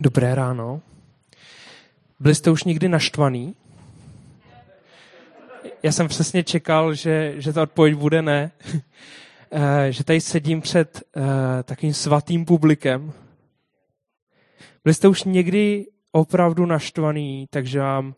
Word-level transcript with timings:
Dobré 0.00 0.34
ráno. 0.34 0.80
Byli 2.20 2.34
jste 2.34 2.50
už 2.50 2.64
někdy 2.64 2.88
naštvaný? 2.88 3.54
Já 5.82 5.92
jsem 5.92 6.08
přesně 6.08 6.44
čekal, 6.44 6.94
že, 6.94 7.34
že 7.36 7.52
ta 7.52 7.62
odpověď 7.62 7.94
bude 7.94 8.22
ne. 8.22 8.50
Eh, 9.50 9.92
že 9.92 10.04
tady 10.04 10.20
sedím 10.20 10.60
před 10.60 11.02
uh, 11.16 11.22
takým 11.62 11.94
svatým 11.94 12.44
publikem. 12.44 13.12
Byli 14.84 14.94
jste 14.94 15.08
už 15.08 15.24
někdy 15.24 15.86
opravdu 16.12 16.66
naštvaný, 16.66 17.46
takže 17.50 17.80
vám 17.80 18.14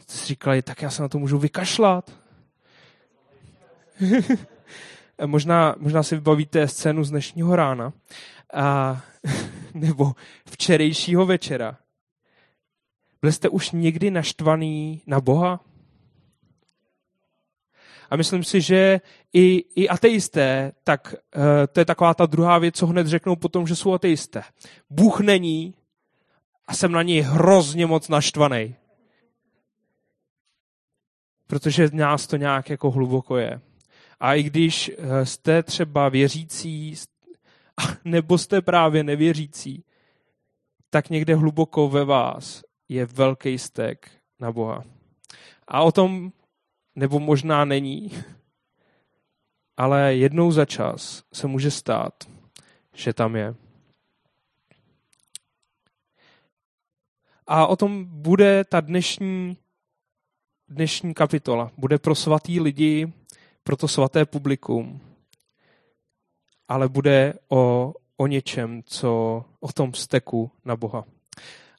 jste 0.00 0.12
si 0.12 0.26
říkali, 0.26 0.62
tak 0.62 0.82
já 0.82 0.90
se 0.90 1.02
na 1.02 1.08
to 1.08 1.18
můžu 1.18 1.38
vykašlat. 1.38 2.10
možná, 5.26 5.74
možná 5.78 6.02
si 6.02 6.14
vybavíte 6.14 6.68
scénu 6.68 7.04
z 7.04 7.10
dnešního 7.10 7.56
rána. 7.56 7.92
A 8.52 9.02
nebo 9.74 10.12
včerejšího 10.50 11.26
večera. 11.26 11.78
Byli 13.22 13.32
jste 13.32 13.48
už 13.48 13.70
někdy 13.70 14.10
naštvaný 14.10 15.02
na 15.06 15.20
Boha? 15.20 15.60
A 18.10 18.16
myslím 18.16 18.44
si, 18.44 18.60
že 18.60 19.00
i, 19.32 19.64
i 19.74 19.88
ateisté, 19.88 20.72
tak 20.84 21.14
uh, 21.36 21.42
to 21.72 21.80
je 21.80 21.84
taková 21.84 22.14
ta 22.14 22.26
druhá 22.26 22.58
věc, 22.58 22.76
co 22.76 22.86
hned 22.86 23.06
řeknou 23.06 23.36
potom, 23.36 23.66
že 23.66 23.76
jsou 23.76 23.92
ateisté. 23.92 24.42
Bůh 24.90 25.20
není 25.20 25.74
a 26.66 26.74
jsem 26.74 26.92
na 26.92 27.02
něj 27.02 27.20
hrozně 27.20 27.86
moc 27.86 28.08
naštvaný. 28.08 28.76
Protože 31.46 31.88
nás 31.92 32.26
to 32.26 32.36
nějak 32.36 32.70
jako 32.70 32.90
hluboko 32.90 33.36
je. 33.36 33.60
A 34.20 34.34
i 34.34 34.42
když 34.42 34.90
eh, 34.98 35.26
jste 35.26 35.62
třeba 35.62 36.08
věřící, 36.08 36.96
nebo 38.04 38.38
jste 38.38 38.62
právě 38.62 39.04
nevěřící, 39.04 39.84
tak 40.90 41.10
někde 41.10 41.34
hluboko 41.34 41.88
ve 41.88 42.04
vás 42.04 42.62
je 42.88 43.06
velký 43.06 43.58
stek 43.58 44.10
na 44.40 44.52
Boha. 44.52 44.84
A 45.68 45.82
o 45.82 45.92
tom, 45.92 46.32
nebo 46.94 47.20
možná 47.20 47.64
není, 47.64 48.10
ale 49.76 50.14
jednou 50.14 50.52
za 50.52 50.64
čas 50.64 51.24
se 51.32 51.46
může 51.46 51.70
stát, 51.70 52.24
že 52.94 53.12
tam 53.12 53.36
je. 53.36 53.54
A 57.46 57.66
o 57.66 57.76
tom 57.76 58.04
bude 58.04 58.64
ta 58.64 58.80
dnešní, 58.80 59.56
dnešní 60.68 61.14
kapitola. 61.14 61.70
Bude 61.76 61.98
pro 61.98 62.14
svatý 62.14 62.60
lidi, 62.60 63.12
pro 63.62 63.76
to 63.76 63.88
svaté 63.88 64.24
publikum 64.24 65.00
ale 66.68 66.88
bude 66.88 67.34
o, 67.48 67.92
o 68.16 68.26
něčem, 68.26 68.82
co 68.86 69.44
o 69.60 69.72
tom 69.72 69.94
steku 69.94 70.50
na 70.64 70.76
Boha. 70.76 71.04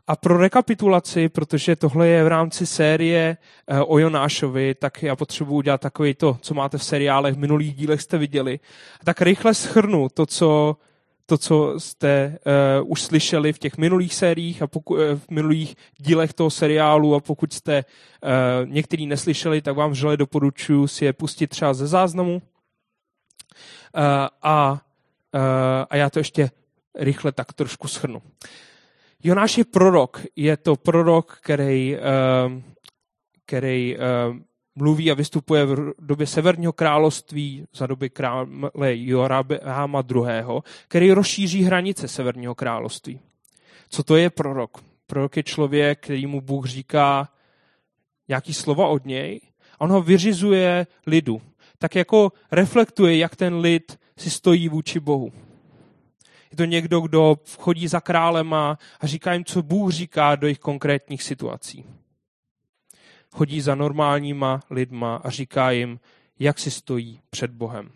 A 0.07 0.15
pro 0.15 0.37
rekapitulaci, 0.37 1.29
protože 1.29 1.75
tohle 1.75 2.07
je 2.07 2.23
v 2.23 2.27
rámci 2.27 2.65
série 2.65 3.37
eh, 3.67 3.79
o 3.79 3.97
Jonášovi, 3.99 4.75
tak 4.75 5.03
já 5.03 5.15
potřebuji 5.15 5.55
udělat 5.55 5.81
takový 5.81 6.13
to, 6.13 6.37
co 6.41 6.53
máte 6.53 6.77
v 6.77 6.83
seriálech, 6.83 7.35
v 7.35 7.37
minulých 7.37 7.75
dílech 7.75 8.01
jste 8.01 8.17
viděli. 8.17 8.59
Tak 9.03 9.21
rychle 9.21 9.53
schrnu 9.53 10.09
to, 10.13 10.25
co, 10.25 10.77
to, 11.25 11.37
co 11.37 11.79
jste 11.79 12.37
uh, 12.81 12.91
už 12.91 13.01
slyšeli 13.01 13.53
v 13.53 13.59
těch 13.59 13.77
minulých 13.77 14.15
sériích 14.15 14.61
a 14.61 14.67
poku, 14.67 14.93
uh, 14.93 14.99
v 14.99 15.29
minulých 15.29 15.75
dílech 15.97 16.33
toho 16.33 16.49
seriálu 16.49 17.15
a 17.15 17.19
pokud 17.19 17.53
jste 17.53 17.85
uh, 17.85 18.69
některý 18.69 19.07
neslyšeli, 19.07 19.61
tak 19.61 19.75
vám 19.75 19.91
vřele 19.91 20.17
doporučuji 20.17 20.87
si 20.87 21.05
je 21.05 21.13
pustit 21.13 21.47
třeba 21.47 21.73
ze 21.73 21.87
záznamu. 21.87 22.41
Eh, 23.95 24.29
a, 24.41 24.81
eh, 25.35 25.85
a 25.89 25.95
já 25.95 26.09
to 26.09 26.19
ještě 26.19 26.49
rychle 26.95 27.31
tak 27.31 27.53
trošku 27.53 27.87
schrnu. 27.87 28.21
Jonáš 29.23 29.57
je 29.57 29.65
prorok. 29.65 30.21
Je 30.35 30.57
to 30.57 30.75
prorok, 30.75 31.37
který, 31.41 31.95
eh, 31.95 32.01
který 33.45 33.97
mluví 34.75 35.11
a 35.11 35.13
vystupuje 35.13 35.65
v 35.65 35.93
době 35.99 36.27
Severního 36.27 36.73
království 36.73 37.65
za 37.73 37.87
doby 37.87 38.09
krále 38.09 38.47
Joráma 38.93 40.03
II., 40.11 40.61
který 40.87 41.11
rozšíří 41.11 41.63
hranice 41.63 42.07
Severního 42.07 42.55
království. 42.55 43.19
Co 43.89 44.03
to 44.03 44.15
je 44.15 44.29
prorok? 44.29 44.83
Prorok 45.07 45.37
je 45.37 45.43
člověk, 45.43 45.99
který 45.99 46.27
mu 46.27 46.41
Bůh 46.41 46.65
říká 46.65 47.29
nějaký 48.27 48.53
slova 48.53 48.87
od 48.87 49.05
něj 49.05 49.41
a 49.79 49.81
on 49.81 49.91
ho 49.91 50.01
vyřizuje 50.01 50.87
lidu 51.07 51.41
tak 51.85 51.95
jako 51.95 52.31
reflektuje, 52.51 53.17
jak 53.17 53.35
ten 53.35 53.55
lid 53.55 53.99
si 54.17 54.29
stojí 54.29 54.69
vůči 54.69 54.99
Bohu. 54.99 55.31
Je 56.51 56.57
to 56.57 56.65
někdo, 56.65 56.99
kdo 56.99 57.37
chodí 57.57 57.87
za 57.87 58.01
králema 58.01 58.77
a 58.99 59.07
říká 59.07 59.33
jim, 59.33 59.45
co 59.45 59.63
Bůh 59.63 59.91
říká 59.91 60.35
do 60.35 60.47
jejich 60.47 60.59
konkrétních 60.59 61.23
situací. 61.23 61.85
Chodí 63.31 63.61
za 63.61 63.75
normálníma 63.75 64.59
lidma 64.69 65.15
a 65.15 65.29
říká 65.29 65.71
jim, 65.71 65.99
jak 66.39 66.59
si 66.59 66.71
stojí 66.71 67.19
před 67.29 67.51
Bohem. 67.51 67.91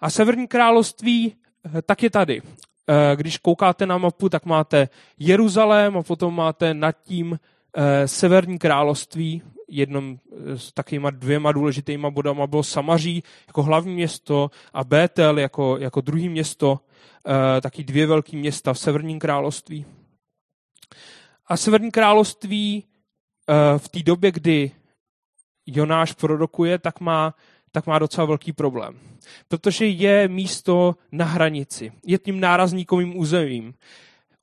A 0.00 0.10
Severní 0.10 0.48
království 0.48 1.34
eh, 1.78 1.82
tak 1.82 2.02
je 2.02 2.10
tady. 2.10 2.42
Eh, 2.42 3.16
když 3.16 3.38
koukáte 3.38 3.86
na 3.86 3.98
mapu, 3.98 4.28
tak 4.28 4.44
máte 4.44 4.88
Jeruzalém 5.18 5.96
a 5.96 6.02
potom 6.02 6.36
máte 6.36 6.74
nad 6.74 6.96
tím 7.02 7.38
Severní 8.06 8.58
království, 8.58 9.42
jednom 9.70 10.18
s 10.56 10.72
takovýma 10.72 11.10
dvěma 11.10 11.52
důležitýma 11.52 12.10
bodama 12.10 12.46
bylo 12.46 12.62
Samaří 12.62 13.22
jako 13.46 13.62
hlavní 13.62 13.94
město 13.94 14.50
a 14.72 14.84
Bétel 14.84 15.38
jako, 15.38 15.76
jako 15.76 16.00
druhý 16.00 16.28
město, 16.28 16.80
eh, 17.26 17.60
taky 17.60 17.84
dvě 17.84 18.06
velké 18.06 18.36
města 18.36 18.72
v 18.72 18.78
Severním 18.78 19.18
království. 19.18 19.84
A 21.46 21.56
Severní 21.56 21.90
království 21.90 22.84
eh, 23.48 23.78
v 23.78 23.88
té 23.88 24.02
době, 24.02 24.32
kdy 24.32 24.70
Jonáš 25.66 26.12
prorokuje, 26.12 26.78
tak 26.78 27.00
má, 27.00 27.34
tak 27.72 27.86
má 27.86 27.98
docela 27.98 28.26
velký 28.26 28.52
problém. 28.52 28.98
Protože 29.48 29.86
je 29.86 30.28
místo 30.28 30.94
na 31.12 31.24
hranici. 31.24 31.92
Je 32.06 32.18
tím 32.18 32.40
nárazníkovým 32.40 33.18
územím. 33.18 33.74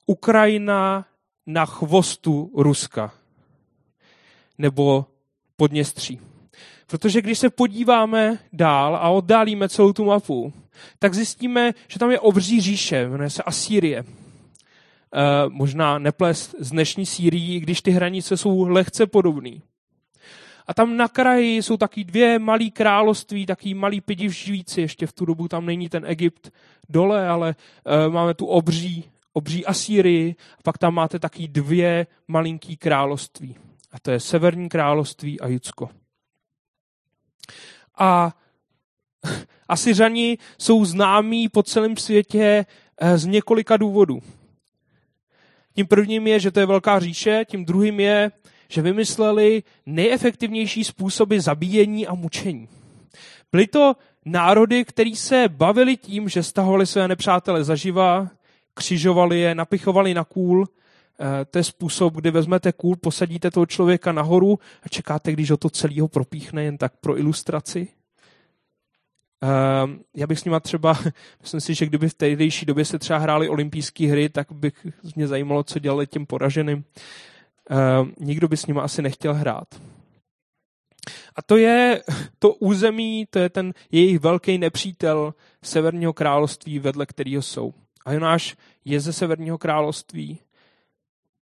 Ukrajina 0.06 1.06
na 1.46 1.66
chvostu 1.66 2.52
Ruska. 2.56 3.17
Nebo 4.58 5.06
Podněstří. 5.56 6.20
Protože 6.86 7.22
když 7.22 7.38
se 7.38 7.50
podíváme 7.50 8.38
dál 8.52 8.96
a 8.96 9.08
oddálíme 9.08 9.68
celou 9.68 9.92
tu 9.92 10.04
mapu, 10.04 10.52
tak 10.98 11.14
zjistíme, 11.14 11.74
že 11.88 11.98
tam 11.98 12.10
je 12.10 12.20
obří 12.20 12.60
říše, 12.60 13.08
jmenuje 13.08 13.30
se 13.30 13.42
Asýrie. 13.42 13.98
E, 13.98 14.04
možná 15.48 15.98
neples 15.98 16.54
z 16.58 16.70
dnešní 16.70 17.06
Sýrii, 17.06 17.60
když 17.60 17.82
ty 17.82 17.90
hranice 17.90 18.36
jsou 18.36 18.68
lehce 18.68 19.06
podobné. 19.06 19.50
A 20.66 20.74
tam 20.74 20.96
na 20.96 21.08
kraji 21.08 21.62
jsou 21.62 21.76
taky 21.76 22.04
dvě 22.04 22.38
malé 22.38 22.70
království, 22.70 23.46
taky 23.46 23.74
malý 23.74 24.00
pidivžíci, 24.00 24.80
ještě 24.80 25.06
v 25.06 25.12
tu 25.12 25.24
dobu 25.24 25.48
tam 25.48 25.66
není 25.66 25.88
ten 25.88 26.04
Egypt 26.06 26.52
dole, 26.88 27.28
ale 27.28 27.54
e, 27.84 28.08
máme 28.08 28.34
tu 28.34 28.46
obří, 28.46 29.04
obří 29.32 29.66
Asýrii, 29.66 30.36
a 30.58 30.62
pak 30.62 30.78
tam 30.78 30.94
máte 30.94 31.18
taky 31.18 31.48
dvě 31.48 32.06
malinký 32.28 32.76
království. 32.76 33.56
A 33.92 33.98
to 33.98 34.10
je 34.10 34.20
Severní 34.20 34.68
království 34.68 35.40
a 35.40 35.48
Judsko. 35.48 35.90
A 37.98 38.36
Asiřani 39.68 40.38
jsou 40.58 40.84
známí 40.84 41.48
po 41.48 41.62
celém 41.62 41.96
světě 41.96 42.66
eh, 43.00 43.18
z 43.18 43.26
několika 43.26 43.76
důvodů. 43.76 44.22
Tím 45.74 45.86
prvním 45.86 46.26
je, 46.26 46.40
že 46.40 46.50
to 46.50 46.60
je 46.60 46.66
velká 46.66 46.98
říše, 46.98 47.44
tím 47.48 47.64
druhým 47.64 48.00
je, 48.00 48.32
že 48.68 48.82
vymysleli 48.82 49.62
nejefektivnější 49.86 50.84
způsoby 50.84 51.38
zabíjení 51.38 52.06
a 52.06 52.14
mučení. 52.14 52.68
Byly 53.52 53.66
to 53.66 53.96
národy, 54.24 54.84
který 54.84 55.16
se 55.16 55.48
bavili 55.48 55.96
tím, 55.96 56.28
že 56.28 56.42
stahovali 56.42 56.86
své 56.86 57.08
nepřátele 57.08 57.64
zaživa, 57.64 58.28
křižovali 58.74 59.40
je, 59.40 59.54
napichovali 59.54 60.14
na 60.14 60.24
kůl 60.24 60.68
to 61.50 61.58
je 61.58 61.64
způsob, 61.64 62.14
kdy 62.14 62.30
vezmete 62.30 62.72
kůl, 62.72 62.96
posadíte 62.96 63.50
toho 63.50 63.66
člověka 63.66 64.12
nahoru 64.12 64.58
a 64.82 64.88
čekáte, 64.88 65.32
když 65.32 65.50
ho 65.50 65.56
to 65.56 65.70
celého 65.70 66.08
propíchne 66.08 66.64
jen 66.64 66.78
tak 66.78 66.92
pro 67.00 67.18
ilustraci. 67.18 67.88
Ehm, 69.42 70.00
já 70.16 70.26
bych 70.26 70.38
s 70.38 70.44
nima 70.44 70.60
třeba, 70.60 70.98
myslím 71.42 71.60
si, 71.60 71.74
že 71.74 71.86
kdyby 71.86 72.08
v 72.08 72.14
tehdejší 72.14 72.66
době 72.66 72.84
se 72.84 72.98
třeba 72.98 73.18
hrály 73.18 73.48
olympijské 73.48 74.06
hry, 74.06 74.28
tak 74.28 74.52
bych 74.52 74.86
mě 75.16 75.26
zajímalo, 75.26 75.64
co 75.64 75.78
dělali 75.78 76.06
těm 76.06 76.26
poraženým. 76.26 76.84
Ehm, 77.70 78.14
nikdo 78.20 78.48
by 78.48 78.56
s 78.56 78.66
nima 78.66 78.82
asi 78.82 79.02
nechtěl 79.02 79.34
hrát. 79.34 79.68
A 81.36 81.42
to 81.42 81.56
je 81.56 82.02
to 82.38 82.54
území, 82.54 83.26
to 83.30 83.38
je 83.38 83.48
ten 83.48 83.74
jejich 83.92 84.18
velký 84.18 84.58
nepřítel 84.58 85.34
Severního 85.62 86.12
království, 86.12 86.78
vedle 86.78 87.06
kterého 87.06 87.42
jsou. 87.42 87.74
A 88.04 88.12
Jonáš 88.12 88.56
je 88.84 89.00
ze 89.00 89.12
Severního 89.12 89.58
království 89.58 90.38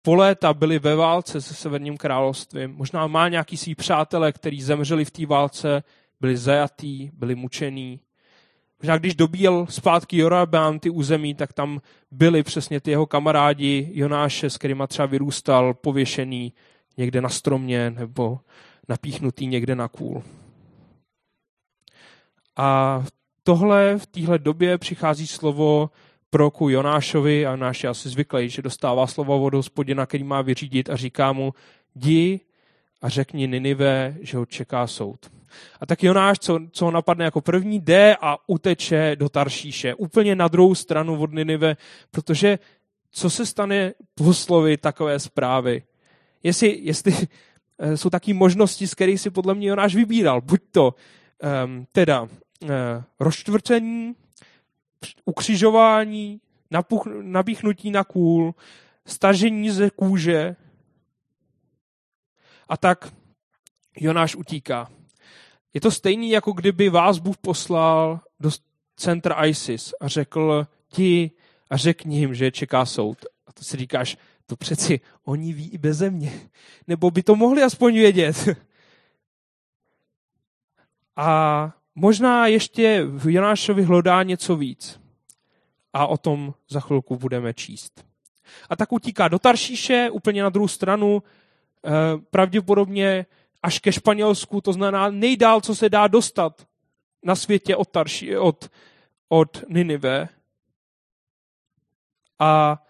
po 0.06 0.14
léta 0.14 0.54
byli 0.54 0.78
ve 0.78 0.94
válce 0.94 1.40
se 1.40 1.54
Severním 1.54 1.96
královstvím. 1.96 2.74
Možná 2.74 3.06
má 3.06 3.28
nějaký 3.28 3.56
svý 3.56 3.74
přátelé, 3.74 4.32
kteří 4.32 4.62
zemřeli 4.62 5.04
v 5.04 5.10
té 5.10 5.26
válce, 5.26 5.82
byli 6.20 6.36
zajatí, 6.36 7.10
byli 7.12 7.34
mučení. 7.34 8.00
Možná 8.82 8.98
když 8.98 9.14
dobíjel 9.14 9.66
zpátky 9.70 10.16
Jorabán 10.16 10.78
ty 10.78 10.90
území, 10.90 11.34
tak 11.34 11.52
tam 11.52 11.80
byli 12.10 12.42
přesně 12.42 12.80
ty 12.80 12.90
jeho 12.90 13.06
kamarádi 13.06 13.90
Jonáše, 13.92 14.50
s 14.50 14.58
kterýma 14.58 14.86
třeba 14.86 15.06
vyrůstal, 15.06 15.74
pověšený 15.74 16.52
někde 16.96 17.20
na 17.20 17.28
stromě 17.28 17.90
nebo 17.90 18.38
napíchnutý 18.88 19.46
někde 19.46 19.74
na 19.74 19.88
kůl. 19.88 20.22
A 22.56 23.04
tohle 23.42 23.98
v 23.98 24.06
téhle 24.06 24.38
době 24.38 24.78
přichází 24.78 25.26
slovo 25.26 25.90
proroku 26.30 26.68
Jonášovi 26.68 27.46
a 27.46 27.50
Jonáš 27.50 27.82
je 27.82 27.90
asi 27.90 28.08
zvyklý, 28.08 28.48
že 28.48 28.62
dostává 28.62 29.06
slovo 29.06 29.44
od 29.44 29.54
hospodina, 29.54 30.06
který 30.06 30.24
má 30.24 30.42
vyřídit 30.42 30.90
a 30.90 30.96
říká 30.96 31.32
mu, 31.32 31.54
jdi 31.94 32.40
a 33.02 33.08
řekni 33.08 33.48
Ninive, 33.48 34.16
že 34.20 34.36
ho 34.36 34.46
čeká 34.46 34.86
soud. 34.86 35.30
A 35.80 35.86
tak 35.86 36.02
Jonáš, 36.02 36.38
co, 36.38 36.60
co 36.70 36.84
ho 36.84 36.90
napadne 36.90 37.24
jako 37.24 37.40
první, 37.40 37.80
jde 37.80 38.16
a 38.20 38.38
uteče 38.46 39.16
do 39.16 39.28
Taršíše, 39.28 39.94
úplně 39.94 40.36
na 40.36 40.48
druhou 40.48 40.74
stranu 40.74 41.20
od 41.20 41.32
Ninive, 41.32 41.76
protože 42.10 42.58
co 43.10 43.30
se 43.30 43.46
stane 43.46 43.94
po 44.14 44.34
slovi 44.34 44.76
takové 44.76 45.18
zprávy? 45.18 45.82
Jestli, 46.42 46.78
jestli 46.82 47.14
eh, 47.78 47.96
jsou 47.96 48.10
taky 48.10 48.32
možnosti, 48.32 48.86
z 48.86 48.94
kterých 48.94 49.20
si 49.20 49.30
podle 49.30 49.54
mě 49.54 49.68
Jonáš 49.68 49.94
vybíral. 49.94 50.40
Buď 50.40 50.60
to 50.70 50.94
um, 51.64 51.86
teda 51.92 52.22
uh, 52.22 52.28
rozčtvrcení, 53.20 54.14
ukřižování, 55.24 56.40
napuch, 56.70 57.06
nabíchnutí 57.22 57.90
na 57.90 58.04
kůl, 58.04 58.54
stažení 59.06 59.70
ze 59.70 59.90
kůže. 59.90 60.56
A 62.68 62.76
tak 62.76 63.12
Jonáš 63.96 64.36
utíká. 64.36 64.90
Je 65.74 65.80
to 65.80 65.90
stejný, 65.90 66.30
jako 66.30 66.52
kdyby 66.52 66.88
vás 66.88 67.18
Bůh 67.18 67.36
poslal 67.36 68.20
do 68.40 68.50
centra 68.96 69.46
ISIS 69.46 69.94
a 70.00 70.08
řekl 70.08 70.66
ti 70.88 71.30
a 71.70 71.76
řekni 71.76 72.18
jim, 72.18 72.34
že 72.34 72.50
čeká 72.50 72.86
soud. 72.86 73.24
A 73.46 73.52
to 73.52 73.64
si 73.64 73.76
říkáš, 73.76 74.16
to 74.46 74.56
přeci 74.56 75.00
oni 75.24 75.52
ví 75.52 75.68
i 75.68 75.78
beze 75.78 76.10
mě. 76.10 76.40
Nebo 76.86 77.10
by 77.10 77.22
to 77.22 77.36
mohli 77.36 77.62
aspoň 77.62 77.94
vědět. 77.94 78.48
A 81.16 81.72
možná 81.96 82.46
ještě 82.46 83.04
v 83.04 83.28
Jonášovi 83.32 83.82
hlodá 83.82 84.22
něco 84.22 84.56
víc. 84.56 85.00
A 85.92 86.06
o 86.06 86.16
tom 86.16 86.54
za 86.68 86.80
chvilku 86.80 87.16
budeme 87.16 87.54
číst. 87.54 88.04
A 88.70 88.76
tak 88.76 88.92
utíká 88.92 89.28
do 89.28 89.38
Taršíše, 89.38 90.10
úplně 90.12 90.42
na 90.42 90.48
druhou 90.48 90.68
stranu, 90.68 91.22
eh, 91.22 91.90
pravděpodobně 92.30 93.26
až 93.62 93.78
ke 93.78 93.92
Španělsku, 93.92 94.60
to 94.60 94.72
znamená 94.72 95.10
nejdál, 95.10 95.60
co 95.60 95.74
se 95.74 95.88
dá 95.88 96.06
dostat 96.06 96.66
na 97.22 97.34
světě 97.34 97.76
od, 97.76 97.88
Tarší, 97.88 98.36
od, 98.36 98.70
od 99.28 99.64
Ninive. 99.68 100.28
A 102.38 102.82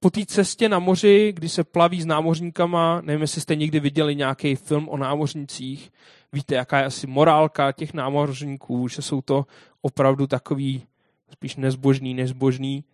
po 0.00 0.10
té 0.10 0.26
cestě 0.26 0.68
na 0.68 0.78
moři, 0.78 1.32
kdy 1.32 1.48
se 1.48 1.64
plaví 1.64 2.02
s 2.02 2.06
námořníkama, 2.06 3.00
nevím, 3.00 3.22
jestli 3.22 3.40
jste 3.40 3.54
někdy 3.54 3.80
viděli 3.80 4.16
nějaký 4.16 4.56
film 4.56 4.88
o 4.88 4.96
námořnicích, 4.96 5.92
víte, 6.34 6.54
jaká 6.54 6.78
je 6.78 6.84
asi 6.84 7.06
morálka 7.06 7.72
těch 7.72 7.94
námořníků, 7.94 8.88
že 8.88 9.02
jsou 9.02 9.20
to 9.22 9.46
opravdu 9.82 10.26
takový 10.26 10.86
spíš 11.30 11.56
nezbožný, 11.56 12.14
nezbožný 12.14 12.84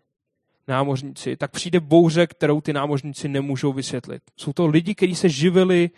námořníci, 0.69 1.37
tak 1.37 1.51
přijde 1.51 1.81
bouře, 1.81 2.27
kterou 2.27 2.61
ty 2.61 2.73
námořníci 2.73 3.29
nemůžou 3.29 3.73
vysvětlit. 3.73 4.23
Jsou 4.37 4.53
to 4.53 4.67
lidi, 4.67 4.95
kteří 4.95 5.15
se 5.15 5.29
živili 5.29 5.91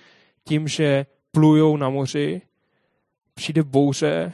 tím, 0.45 0.69
že 0.69 1.07
plujou 1.31 1.77
na 1.77 1.91
moři, 1.91 2.43
přijde 3.35 3.63
bouře 3.63 4.33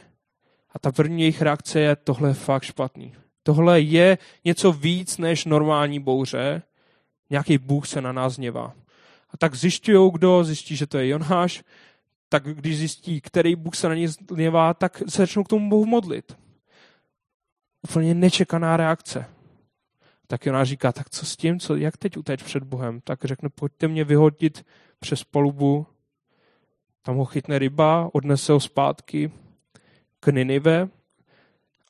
a 0.71 0.79
ta 0.79 0.91
první 0.91 1.21
jejich 1.21 1.41
reakce 1.41 1.79
je, 1.79 1.95
tohle 1.95 2.29
je 2.29 2.33
fakt 2.33 2.63
špatný. 2.63 3.13
Tohle 3.43 3.81
je 3.81 4.17
něco 4.45 4.71
víc 4.71 5.17
než 5.17 5.45
normální 5.45 5.99
bouře, 5.99 6.61
nějaký 7.29 7.57
Bůh 7.57 7.87
se 7.87 8.01
na 8.01 8.11
nás 8.11 8.37
něvá. 8.37 8.73
A 9.29 9.37
tak 9.37 9.55
zjišťují, 9.55 10.11
kdo, 10.11 10.43
zjistí, 10.43 10.75
že 10.75 10.87
to 10.87 10.97
je 10.97 11.07
Jonáš, 11.07 11.63
tak 12.29 12.43
když 12.43 12.77
zjistí, 12.77 13.21
který 13.21 13.55
Bůh 13.55 13.75
se 13.75 13.89
na 13.89 13.95
ně 13.95 14.07
něvá, 14.35 14.73
tak 14.73 14.97
se 14.97 15.21
začnou 15.21 15.43
k 15.43 15.49
tomu 15.49 15.69
Bohu 15.69 15.85
modlit. 15.85 16.37
Úplně 17.89 18.13
nečekaná 18.13 18.77
reakce. 18.77 19.25
Tak 20.27 20.45
Jonáš 20.45 20.69
říká, 20.69 20.91
tak 20.91 21.09
co 21.09 21.25
s 21.25 21.37
tím, 21.37 21.59
co, 21.59 21.75
jak 21.75 21.97
teď 21.97 22.17
uteč 22.17 22.43
před 22.43 22.63
Bohem? 22.63 23.01
Tak 23.01 23.25
řekne, 23.25 23.49
pojďte 23.49 23.87
mě 23.87 24.03
vyhodit 24.03 24.65
přes 24.99 25.23
palubu, 25.23 25.87
tam 27.01 27.15
ho 27.15 27.25
chytne 27.25 27.59
ryba, 27.59 28.09
odnese 28.13 28.51
ho 28.51 28.59
zpátky 28.59 29.31
k 30.19 30.27
Ninive 30.27 30.89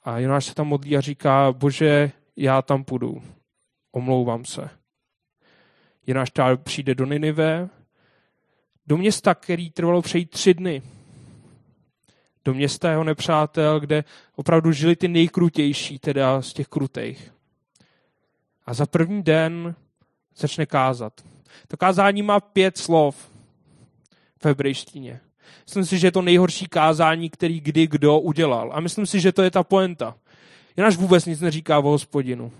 a 0.03 0.19
Jonáš 0.19 0.45
se 0.45 0.55
tam 0.55 0.67
modlí 0.67 0.97
a 0.97 1.01
říká, 1.01 1.51
bože, 1.51 2.11
já 2.35 2.61
tam 2.61 2.83
půjdu, 2.83 3.21
omlouvám 3.91 4.45
se. 4.45 4.69
Jonáš 6.07 6.31
přijde 6.63 6.95
do 6.95 7.05
Ninive, 7.05 7.69
do 8.89 8.97
města, 8.97 9.35
který 9.35 9.71
trvalo 9.71 10.01
přejít 10.01 10.29
tři 10.29 10.53
dny. 10.53 10.81
Do 12.45 12.53
města 12.53 12.89
jeho 12.89 13.03
nepřátel, 13.03 13.79
kde 13.79 14.03
opravdu 14.35 14.71
žili 14.71 14.95
ty 14.95 15.07
nejkrutější, 15.07 15.99
teda 15.99 16.41
z 16.41 16.53
těch 16.53 16.67
krutejch. 16.67 17.31
A 18.65 18.73
za 18.73 18.85
první 18.85 19.23
den 19.23 19.75
začne 20.37 20.65
kázat. 20.65 21.13
To 21.67 21.77
kázání 21.77 22.21
má 22.21 22.39
pět 22.39 22.77
slov 22.77 23.29
v 24.41 24.45
hebrejštině. 24.45 25.19
Myslím 25.65 25.85
si, 25.85 25.99
že 25.99 26.07
je 26.07 26.11
to 26.11 26.21
nejhorší 26.21 26.67
kázání, 26.67 27.29
který 27.29 27.59
kdy 27.59 27.87
kdo 27.87 28.19
udělal. 28.19 28.71
A 28.73 28.79
myslím 28.79 29.05
si, 29.05 29.19
že 29.19 29.31
to 29.31 29.43
je 29.43 29.51
ta 29.51 29.63
poenta. 29.63 30.17
Jonáš 30.77 30.97
vůbec 30.97 31.25
nic 31.25 31.41
neříká 31.41 31.79
o 31.79 31.89
hospodinu. 31.89 32.51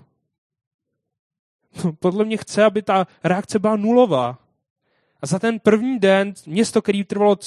Podle 2.00 2.26
mě 2.26 2.38
chce, 2.38 2.64
aby 2.64 2.81
ta 2.81 3.08
reakce 3.24 3.60
byla 3.60 3.76
nulová. 3.76 4.49
A 5.21 5.27
za 5.27 5.39
ten 5.39 5.60
první 5.60 6.00
den, 6.00 6.33
město, 6.45 6.81
který 6.81 7.04
trvalo 7.04 7.38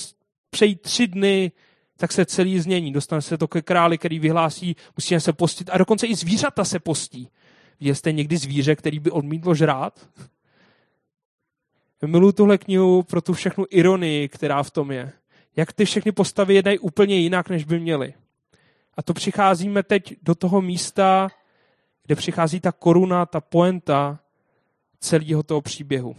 přejít 0.50 0.80
tři 0.80 1.06
dny, 1.06 1.52
tak 1.96 2.12
se 2.12 2.24
celý 2.26 2.60
změní. 2.60 2.92
Dostane 2.92 3.22
se 3.22 3.38
to 3.38 3.48
ke 3.48 3.62
králi, 3.62 3.98
který 3.98 4.18
vyhlásí, 4.18 4.76
musíme 4.96 5.20
se 5.20 5.32
postit. 5.32 5.70
A 5.72 5.78
dokonce 5.78 6.06
i 6.06 6.14
zvířata 6.14 6.64
se 6.64 6.78
postí. 6.78 7.28
Viděli 7.80 7.94
jste 7.94 8.12
někdy 8.12 8.36
zvíře, 8.36 8.76
který 8.76 8.98
by 8.98 9.10
odmítlo 9.10 9.54
žrát? 9.54 10.08
Miluji 12.06 12.32
tuhle 12.32 12.58
knihu 12.58 13.02
pro 13.02 13.20
tu 13.20 13.32
všechnu 13.32 13.66
ironii, 13.70 14.28
která 14.28 14.62
v 14.62 14.70
tom 14.70 14.90
je. 14.90 15.12
Jak 15.56 15.72
ty 15.72 15.84
všechny 15.84 16.12
postavy 16.12 16.54
jednají 16.54 16.78
úplně 16.78 17.16
jinak, 17.16 17.48
než 17.48 17.64
by 17.64 17.80
měly. 17.80 18.14
A 18.96 19.02
to 19.02 19.14
přicházíme 19.14 19.82
teď 19.82 20.14
do 20.22 20.34
toho 20.34 20.60
místa, 20.60 21.28
kde 22.06 22.14
přichází 22.14 22.60
ta 22.60 22.72
koruna, 22.72 23.26
ta 23.26 23.40
poenta 23.40 24.18
celého 25.00 25.42
toho 25.42 25.60
příběhu. 25.60 26.16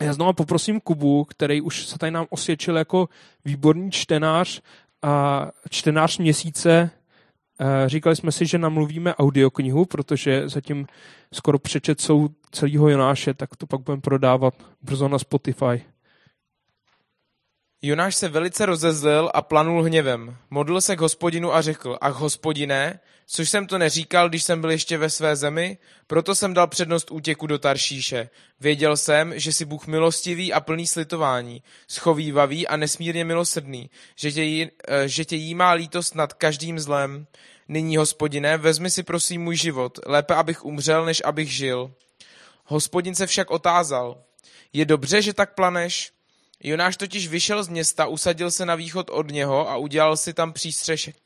Já 0.00 0.12
znovu 0.12 0.32
poprosím 0.32 0.80
Kubu, 0.80 1.24
který 1.24 1.60
už 1.60 1.86
se 1.86 1.98
tady 1.98 2.10
nám 2.12 2.26
osvědčil 2.30 2.76
jako 2.76 3.08
výborný 3.44 3.90
čtenář 3.90 4.62
a 5.02 5.46
čtenář 5.70 6.18
měsíce. 6.18 6.90
Eh, 7.60 7.88
říkali 7.88 8.16
jsme 8.16 8.32
si, 8.32 8.46
že 8.46 8.58
namluvíme 8.58 9.14
audioknihu, 9.14 9.84
protože 9.84 10.48
zatím 10.48 10.86
skoro 11.32 11.58
přečet 11.58 12.00
jsou 12.00 12.28
celého 12.50 12.88
Jonáše, 12.88 13.34
tak 13.34 13.56
to 13.56 13.66
pak 13.66 13.80
budeme 13.80 14.00
prodávat 14.00 14.54
brzo 14.82 15.08
na 15.08 15.18
Spotify. 15.18 15.84
Jonáš 17.82 18.14
se 18.14 18.28
velice 18.28 18.66
rozezlil 18.66 19.30
a 19.34 19.42
planul 19.42 19.82
hněvem. 19.82 20.36
Modlil 20.50 20.80
se 20.80 20.96
k 20.96 21.00
hospodinu 21.00 21.54
a 21.54 21.62
řekl, 21.62 21.98
ach 22.00 22.14
hospodine, 22.14 23.00
což 23.26 23.50
jsem 23.50 23.66
to 23.66 23.78
neříkal, 23.78 24.28
když 24.28 24.42
jsem 24.42 24.60
byl 24.60 24.70
ještě 24.70 24.98
ve 24.98 25.10
své 25.10 25.36
zemi, 25.36 25.78
proto 26.06 26.34
jsem 26.34 26.54
dal 26.54 26.66
přednost 26.66 27.10
útěku 27.10 27.46
do 27.46 27.58
Taršíše. 27.58 28.30
Věděl 28.60 28.96
jsem, 28.96 29.38
že 29.38 29.52
si 29.52 29.64
Bůh 29.64 29.86
milostivý 29.86 30.52
a 30.52 30.60
plný 30.60 30.86
slitování, 30.86 31.62
schovývavý 31.88 32.66
a 32.66 32.76
nesmírně 32.76 33.24
milosrdný, 33.24 33.90
že 34.16 34.32
tě, 34.32 34.70
eh, 34.88 35.08
že 35.08 35.24
tě 35.24 35.36
jí 35.36 35.54
má 35.54 35.72
lítost 35.72 36.14
nad 36.14 36.32
každým 36.32 36.78
zlem. 36.78 37.26
Nyní, 37.68 37.96
hospodine, 37.96 38.58
vezmi 38.58 38.90
si 38.90 39.02
prosím 39.02 39.42
můj 39.42 39.56
život, 39.56 39.98
lépe 40.06 40.34
abych 40.34 40.64
umřel, 40.64 41.04
než 41.04 41.22
abych 41.24 41.52
žil. 41.52 41.92
Hospodin 42.64 43.14
se 43.14 43.26
však 43.26 43.50
otázal, 43.50 44.22
je 44.72 44.84
dobře, 44.84 45.22
že 45.22 45.34
tak 45.34 45.54
planeš? 45.54 46.12
Jonáš 46.60 46.96
totiž 46.96 47.28
vyšel 47.28 47.64
z 47.64 47.68
města, 47.68 48.06
usadil 48.06 48.50
se 48.50 48.66
na 48.66 48.74
východ 48.74 49.10
od 49.10 49.30
něho 49.30 49.70
a 49.70 49.76
udělal 49.76 50.16
si 50.16 50.34
tam 50.34 50.52
přístřešek. 50.52 51.25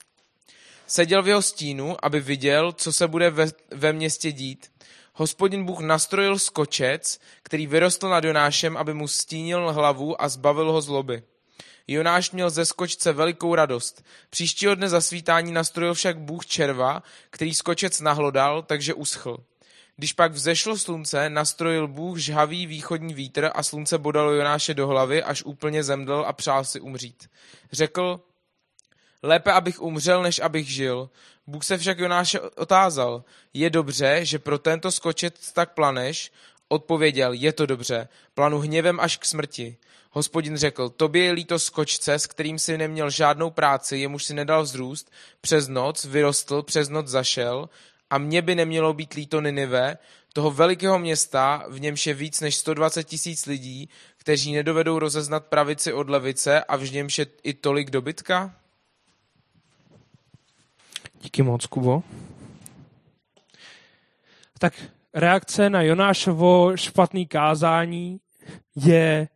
Seděl 0.90 1.22
v 1.22 1.28
jeho 1.28 1.42
stínu, 1.42 1.96
aby 2.02 2.20
viděl, 2.20 2.72
co 2.72 2.92
se 2.92 3.08
bude 3.08 3.30
ve, 3.30 3.46
ve 3.70 3.92
městě 3.92 4.32
dít. 4.32 4.72
Hospodin 5.14 5.64
Bůh 5.64 5.80
nastrojil 5.80 6.38
skočec, 6.38 7.20
který 7.42 7.66
vyrostl 7.66 8.08
nad 8.08 8.24
Jonášem, 8.24 8.76
aby 8.76 8.94
mu 8.94 9.08
stínil 9.08 9.72
hlavu 9.72 10.22
a 10.22 10.28
zbavil 10.28 10.72
ho 10.72 10.80
zloby. 10.80 11.22
Jonáš 11.88 12.30
měl 12.30 12.50
ze 12.50 12.66
skočce 12.66 13.12
velikou 13.12 13.54
radost. 13.54 14.04
Příštího 14.30 14.74
dne 14.74 14.88
zasvítání 14.88 15.52
nastrojil 15.52 15.94
však 15.94 16.18
Bůh 16.18 16.46
červa, 16.46 17.02
který 17.30 17.54
skočec 17.54 18.00
nahlodal, 18.00 18.62
takže 18.62 18.94
uschl. 18.94 19.36
Když 19.96 20.12
pak 20.12 20.32
vzešlo 20.32 20.78
slunce, 20.78 21.30
nastrojil 21.30 21.88
Bůh 21.88 22.18
žhavý 22.18 22.66
východní 22.66 23.14
vítr 23.14 23.50
a 23.54 23.62
slunce 23.62 23.98
bodalo 23.98 24.32
Jonáše 24.32 24.74
do 24.74 24.86
hlavy, 24.86 25.22
až 25.22 25.42
úplně 25.42 25.84
zemdlel 25.84 26.24
a 26.26 26.32
přál 26.32 26.64
si 26.64 26.80
umřít. 26.80 27.30
Řekl, 27.72 28.20
lépe 29.22 29.52
abych 29.52 29.82
umřel, 29.82 30.22
než 30.22 30.38
abych 30.38 30.68
žil. 30.68 31.10
Bůh 31.46 31.64
se 31.64 31.78
však 31.78 31.98
Jonáše 31.98 32.40
otázal, 32.40 33.24
je 33.54 33.70
dobře, 33.70 34.24
že 34.24 34.38
pro 34.38 34.58
tento 34.58 34.92
skočet 34.92 35.38
tak 35.52 35.74
planeš? 35.74 36.32
Odpověděl, 36.68 37.32
je 37.32 37.52
to 37.52 37.66
dobře, 37.66 38.08
planu 38.34 38.58
hněvem 38.58 39.00
až 39.00 39.16
k 39.16 39.24
smrti. 39.24 39.76
Hospodin 40.10 40.56
řekl, 40.56 40.88
tobě 40.88 41.24
je 41.24 41.32
líto 41.32 41.58
skočce, 41.58 42.14
s 42.14 42.26
kterým 42.26 42.58
si 42.58 42.78
neměl 42.78 43.10
žádnou 43.10 43.50
práci, 43.50 43.98
jemuž 43.98 44.24
si 44.24 44.34
nedal 44.34 44.62
vzrůst, 44.62 45.12
přes 45.40 45.68
noc 45.68 46.04
vyrostl, 46.04 46.62
přes 46.62 46.88
noc 46.88 47.06
zašel, 47.06 47.68
a 48.10 48.18
mně 48.18 48.42
by 48.42 48.54
nemělo 48.54 48.92
být 48.92 49.12
líto 49.12 49.40
Ninive, 49.40 49.98
toho 50.32 50.50
velikého 50.50 50.98
města, 50.98 51.64
v 51.68 51.80
němž 51.80 52.06
je 52.06 52.14
víc 52.14 52.40
než 52.40 52.56
120 52.56 53.04
tisíc 53.04 53.46
lidí, 53.46 53.88
kteří 54.16 54.52
nedovedou 54.52 54.98
rozeznat 54.98 55.46
pravici 55.46 55.92
od 55.92 56.10
levice 56.10 56.64
a 56.64 56.76
v 56.76 56.92
němž 56.92 57.18
je 57.18 57.26
i 57.42 57.54
tolik 57.54 57.90
dobytka? 57.90 58.54
Díky 61.22 61.42
moc, 61.42 61.66
Kubo. 61.66 62.02
Tak 64.58 64.74
reakce 65.14 65.70
na 65.70 65.82
Jonášovo 65.82 66.76
špatný 66.76 67.26
kázání 67.26 68.20
je, 68.76 69.28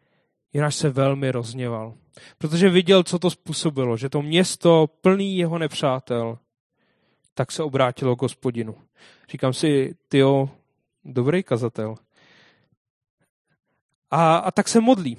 Jonáš 0.53 0.75
se 0.75 0.91
velmi 0.91 1.31
rozněval. 1.31 1.95
Protože 2.39 2.69
viděl, 2.69 3.03
co 3.03 3.19
to 3.19 3.31
způsobilo, 3.31 3.97
že 3.97 4.09
to 4.09 4.23
město 4.23 4.87
plný 5.01 5.37
jeho 5.37 5.59
nepřátel, 5.59 6.39
tak 7.35 7.53
se 7.53 7.63
obrátilo 7.63 8.17
k 8.17 8.23
hospodinu. 8.23 8.77
Říkám 9.31 9.53
si, 9.53 9.97
tyjo, 10.09 10.51
dobrý 11.05 11.43
kazatel. 11.43 11.95
A, 14.11 14.37
a 14.37 14.51
tak 14.51 14.69
se 14.69 14.81
modlí. 14.81 15.17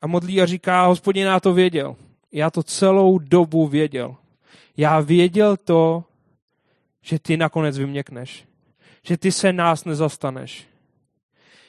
A 0.00 0.06
modlí 0.06 0.42
a 0.42 0.46
říká, 0.46 0.86
hospodin, 0.86 1.26
já 1.26 1.40
to 1.40 1.52
věděl. 1.52 1.96
Já 2.32 2.50
to 2.50 2.62
celou 2.62 3.18
dobu 3.18 3.68
věděl. 3.68 4.16
Já 4.76 5.00
věděl 5.00 5.56
to, 5.56 6.04
že 7.02 7.18
ty 7.18 7.36
nakonec 7.36 7.78
vyměkneš. 7.78 8.48
Že 9.02 9.16
ty 9.16 9.32
se 9.32 9.52
nás 9.52 9.84
nezastaneš. 9.84 10.66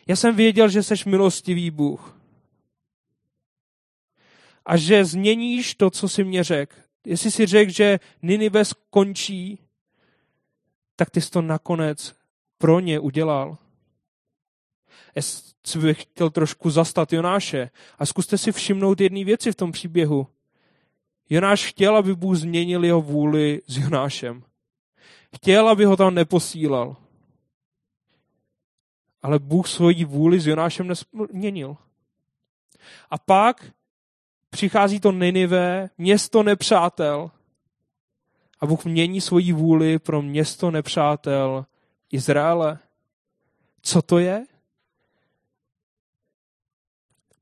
Já 0.08 0.16
jsem 0.16 0.36
věděl, 0.36 0.70
že 0.70 0.84
jsi 0.84 0.96
milostivý 1.06 1.72
Bůh. 1.72 2.18
A 4.66 4.78
že 4.78 5.06
změníš 5.06 5.76
to, 5.76 5.90
co 5.90 6.10
jsi 6.10 6.24
mě 6.24 6.44
řekl. 6.44 6.76
Jestli 7.06 7.32
si 7.32 7.46
řekl, 7.46 7.72
že 7.72 8.00
Ninive 8.22 8.66
skončí, 8.66 9.60
tak 10.96 11.10
ty 11.10 11.22
jsi 11.22 11.32
to 11.32 11.42
nakonec 11.42 12.16
pro 12.58 12.80
ně 12.80 13.00
udělal. 13.00 13.58
Já 15.16 15.82
bych 15.82 16.02
chtěl 16.04 16.30
trošku 16.30 16.70
zastat 16.70 17.14
Jonáše 17.14 17.70
a 18.00 18.06
zkuste 18.06 18.38
si 18.38 18.52
všimnout 18.52 19.02
jedné 19.02 19.24
věci 19.24 19.52
v 19.52 19.56
tom 19.56 19.72
příběhu. 19.72 20.28
Jonáš 21.30 21.66
chtěl, 21.66 21.98
aby 21.98 22.16
Bůh 22.16 22.36
změnil 22.36 22.86
jeho 22.86 23.02
vůli 23.02 23.62
s 23.68 23.78
Jonášem. 23.78 24.44
Chtěl, 25.36 25.70
aby 25.70 25.86
ho 25.86 25.98
tam 25.98 26.16
neposílal. 26.16 26.96
Ale 29.22 29.40
Bůh 29.40 29.68
svoji 29.68 30.06
vůli 30.06 30.40
s 30.40 30.48
Jonášem 30.48 30.88
nezměnil. 30.88 31.78
A 33.10 33.18
pak 33.18 33.72
přichází 34.50 35.00
to 35.00 35.12
Ninive, 35.12 35.90
město 35.98 36.44
nepřátel. 36.44 37.32
A 38.60 38.66
Bůh 38.66 38.86
mění 38.86 39.22
svoji 39.22 39.54
vůli 39.54 40.00
pro 40.00 40.22
město 40.22 40.72
nepřátel 40.72 41.66
Izraele. 42.12 42.80
Co 43.82 44.02
to 44.02 44.20
je? 44.20 44.46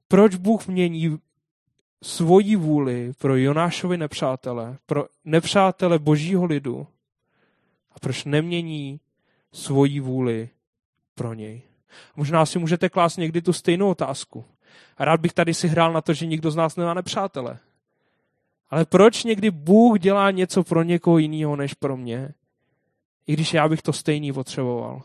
Proč 0.07 0.35
Bůh 0.35 0.67
mění 0.67 1.19
svoji 2.03 2.55
vůli 2.55 3.11
pro 3.17 3.37
Jonášovi 3.37 3.97
nepřátele, 3.97 4.77
pro 4.85 5.05
nepřátele 5.25 5.99
božího 5.99 6.45
lidu 6.45 6.87
a 7.91 7.99
proč 7.99 8.25
nemění 8.25 8.99
svoji 9.51 9.99
vůli 9.99 10.49
pro 11.15 11.33
něj? 11.33 11.61
Možná 12.15 12.45
si 12.45 12.59
můžete 12.59 12.89
klást 12.89 13.17
někdy 13.17 13.41
tu 13.41 13.53
stejnou 13.53 13.89
otázku. 13.89 14.45
A 14.97 15.05
rád 15.05 15.21
bych 15.21 15.33
tady 15.33 15.53
si 15.53 15.67
hrál 15.67 15.93
na 15.93 16.01
to, 16.01 16.13
že 16.13 16.25
nikdo 16.25 16.51
z 16.51 16.55
nás 16.55 16.75
nemá 16.75 16.93
nepřátele. 16.93 17.59
Ale 18.69 18.85
proč 18.85 19.23
někdy 19.23 19.51
Bůh 19.51 19.99
dělá 19.99 20.31
něco 20.31 20.63
pro 20.63 20.83
někoho 20.83 21.17
jiného 21.17 21.55
než 21.55 21.73
pro 21.73 21.97
mě, 21.97 22.33
i 23.27 23.33
když 23.33 23.53
já 23.53 23.69
bych 23.69 23.81
to 23.81 23.93
stejný 23.93 24.33
potřeboval? 24.33 25.01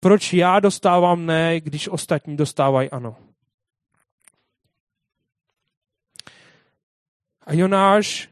Proč 0.00 0.32
já 0.32 0.60
dostávám 0.60 1.26
ne, 1.26 1.60
když 1.60 1.88
ostatní 1.88 2.36
dostávají 2.36 2.90
ano? 2.90 3.16
A 7.46 7.52
Jonáš 7.52 8.28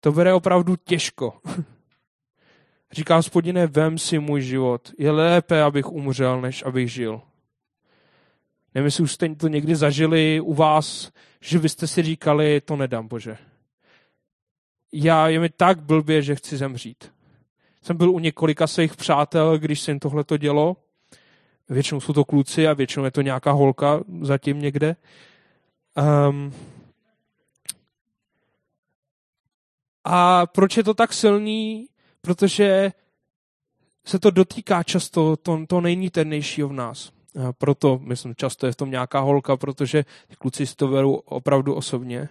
to 0.00 0.12
bere 0.12 0.34
opravdu 0.34 0.76
těžko. 0.76 1.40
Říká 2.92 3.16
hospodine, 3.16 3.66
vem 3.66 3.98
si 3.98 4.18
můj 4.18 4.42
život. 4.42 4.92
Je 4.98 5.10
lépe, 5.10 5.62
abych 5.62 5.92
umřel, 5.92 6.40
než 6.40 6.62
abych 6.62 6.92
žil. 6.92 7.20
Nevím, 8.74 8.84
jestli 8.84 9.04
už 9.04 9.12
jste 9.12 9.34
to 9.34 9.48
někdy 9.48 9.76
zažili 9.76 10.40
u 10.40 10.54
vás, 10.54 11.12
že 11.40 11.58
vy 11.58 11.68
jste 11.68 11.86
si 11.86 12.02
říkali, 12.02 12.60
to 12.60 12.76
nedám, 12.76 13.08
Bože. 13.08 13.38
Já 14.92 15.28
je 15.28 15.40
mi 15.40 15.48
tak 15.48 15.82
blbě, 15.82 16.22
že 16.22 16.34
chci 16.34 16.56
zemřít. 16.56 17.12
Jsem 17.82 17.96
byl 17.96 18.10
u 18.10 18.18
několika 18.18 18.66
svých 18.66 18.96
přátel, 18.96 19.58
když 19.58 19.80
se 19.80 19.90
jim 19.90 19.98
tohle 19.98 20.24
to 20.24 20.36
dělo. 20.36 20.76
Většinou 21.68 22.00
jsou 22.00 22.12
to 22.12 22.24
kluci 22.24 22.68
a 22.68 22.72
většinou 22.72 23.04
je 23.04 23.10
to 23.10 23.22
nějaká 23.22 23.52
holka 23.52 24.00
zatím 24.20 24.60
někde. 24.60 24.96
Um, 26.28 26.52
A 30.04 30.46
proč 30.46 30.76
je 30.76 30.84
to 30.84 30.94
tak 30.94 31.12
silný? 31.12 31.88
Protože 32.20 32.92
se 34.04 34.18
to 34.18 34.30
dotýká 34.30 34.82
často 34.82 35.36
to, 35.36 35.66
to 35.66 35.80
nejníternějšího 35.80 36.68
v 36.68 36.72
nás. 36.72 37.12
A 37.48 37.52
proto, 37.52 37.98
myslím, 37.98 38.34
často 38.34 38.66
je 38.66 38.72
v 38.72 38.76
tom 38.76 38.90
nějaká 38.90 39.20
holka, 39.20 39.56
protože 39.56 40.04
ty 40.28 40.36
kluci 40.36 40.66
si 40.66 40.76
to 40.76 40.88
berou 40.88 41.14
opravdu 41.14 41.74
osobně. 41.74 42.28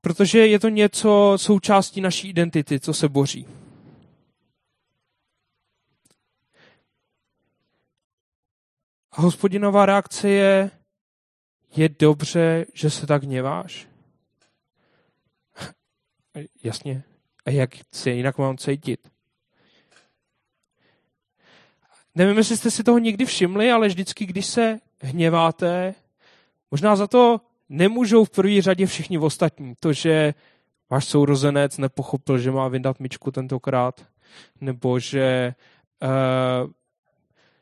Protože 0.00 0.46
je 0.46 0.58
to 0.58 0.68
něco 0.68 1.32
součástí 1.36 2.00
naší 2.00 2.28
identity, 2.28 2.80
co 2.80 2.94
se 2.94 3.08
boří. 3.08 3.46
A 9.12 9.20
hospodinová 9.20 9.86
reakce 9.86 10.28
je, 10.28 10.70
je 11.76 11.88
dobře, 11.88 12.66
že 12.74 12.90
se 12.90 13.06
tak 13.06 13.22
gněváš? 13.22 13.91
Jasně. 16.62 17.02
A 17.46 17.50
jak 17.50 17.70
se 17.92 18.10
jinak 18.10 18.38
mám 18.38 18.58
cítit? 18.58 19.08
Nevím, 22.14 22.36
jestli 22.36 22.56
jste 22.56 22.70
si 22.70 22.84
toho 22.84 22.98
někdy 22.98 23.24
všimli, 23.24 23.70
ale 23.70 23.88
vždycky, 23.88 24.26
když 24.26 24.46
se 24.46 24.78
hněváte, 25.00 25.94
možná 26.70 26.96
za 26.96 27.06
to 27.06 27.40
nemůžou 27.68 28.24
v 28.24 28.30
první 28.30 28.60
řadě 28.60 28.86
všichni 28.86 29.18
ostatní. 29.18 29.74
To, 29.80 29.92
že 29.92 30.34
váš 30.90 31.04
sourozenec 31.04 31.78
nepochopil, 31.78 32.38
že 32.38 32.50
má 32.50 32.68
vyndat 32.68 33.00
myčku 33.00 33.30
tentokrát, 33.30 34.06
nebo 34.60 34.98
že 34.98 35.54
uh, 36.02 36.70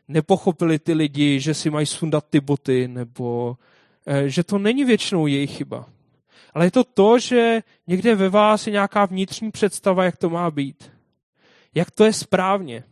nepochopili 0.08 0.78
ty 0.78 0.92
lidi, 0.92 1.40
že 1.40 1.54
si 1.54 1.70
mají 1.70 1.86
sundat 1.86 2.26
ty 2.30 2.40
boty, 2.40 2.88
nebo 2.88 3.56
uh, 4.06 4.14
že 4.26 4.44
to 4.44 4.58
není 4.58 4.84
většinou 4.84 5.26
jejich 5.26 5.56
chyba 5.56 5.86
ale 6.54 6.66
je 6.66 6.70
to 6.70 6.84
to, 6.84 7.18
že 7.18 7.62
někde 7.86 8.14
ve 8.14 8.28
vás 8.28 8.66
je 8.66 8.72
nějaká 8.72 9.04
vnitřní 9.04 9.50
představa, 9.50 10.04
jak 10.04 10.16
to 10.16 10.30
má 10.30 10.50
být. 10.50 10.92
Jak 11.74 11.90
to 11.90 12.04
je 12.04 12.12
správně. 12.12 12.84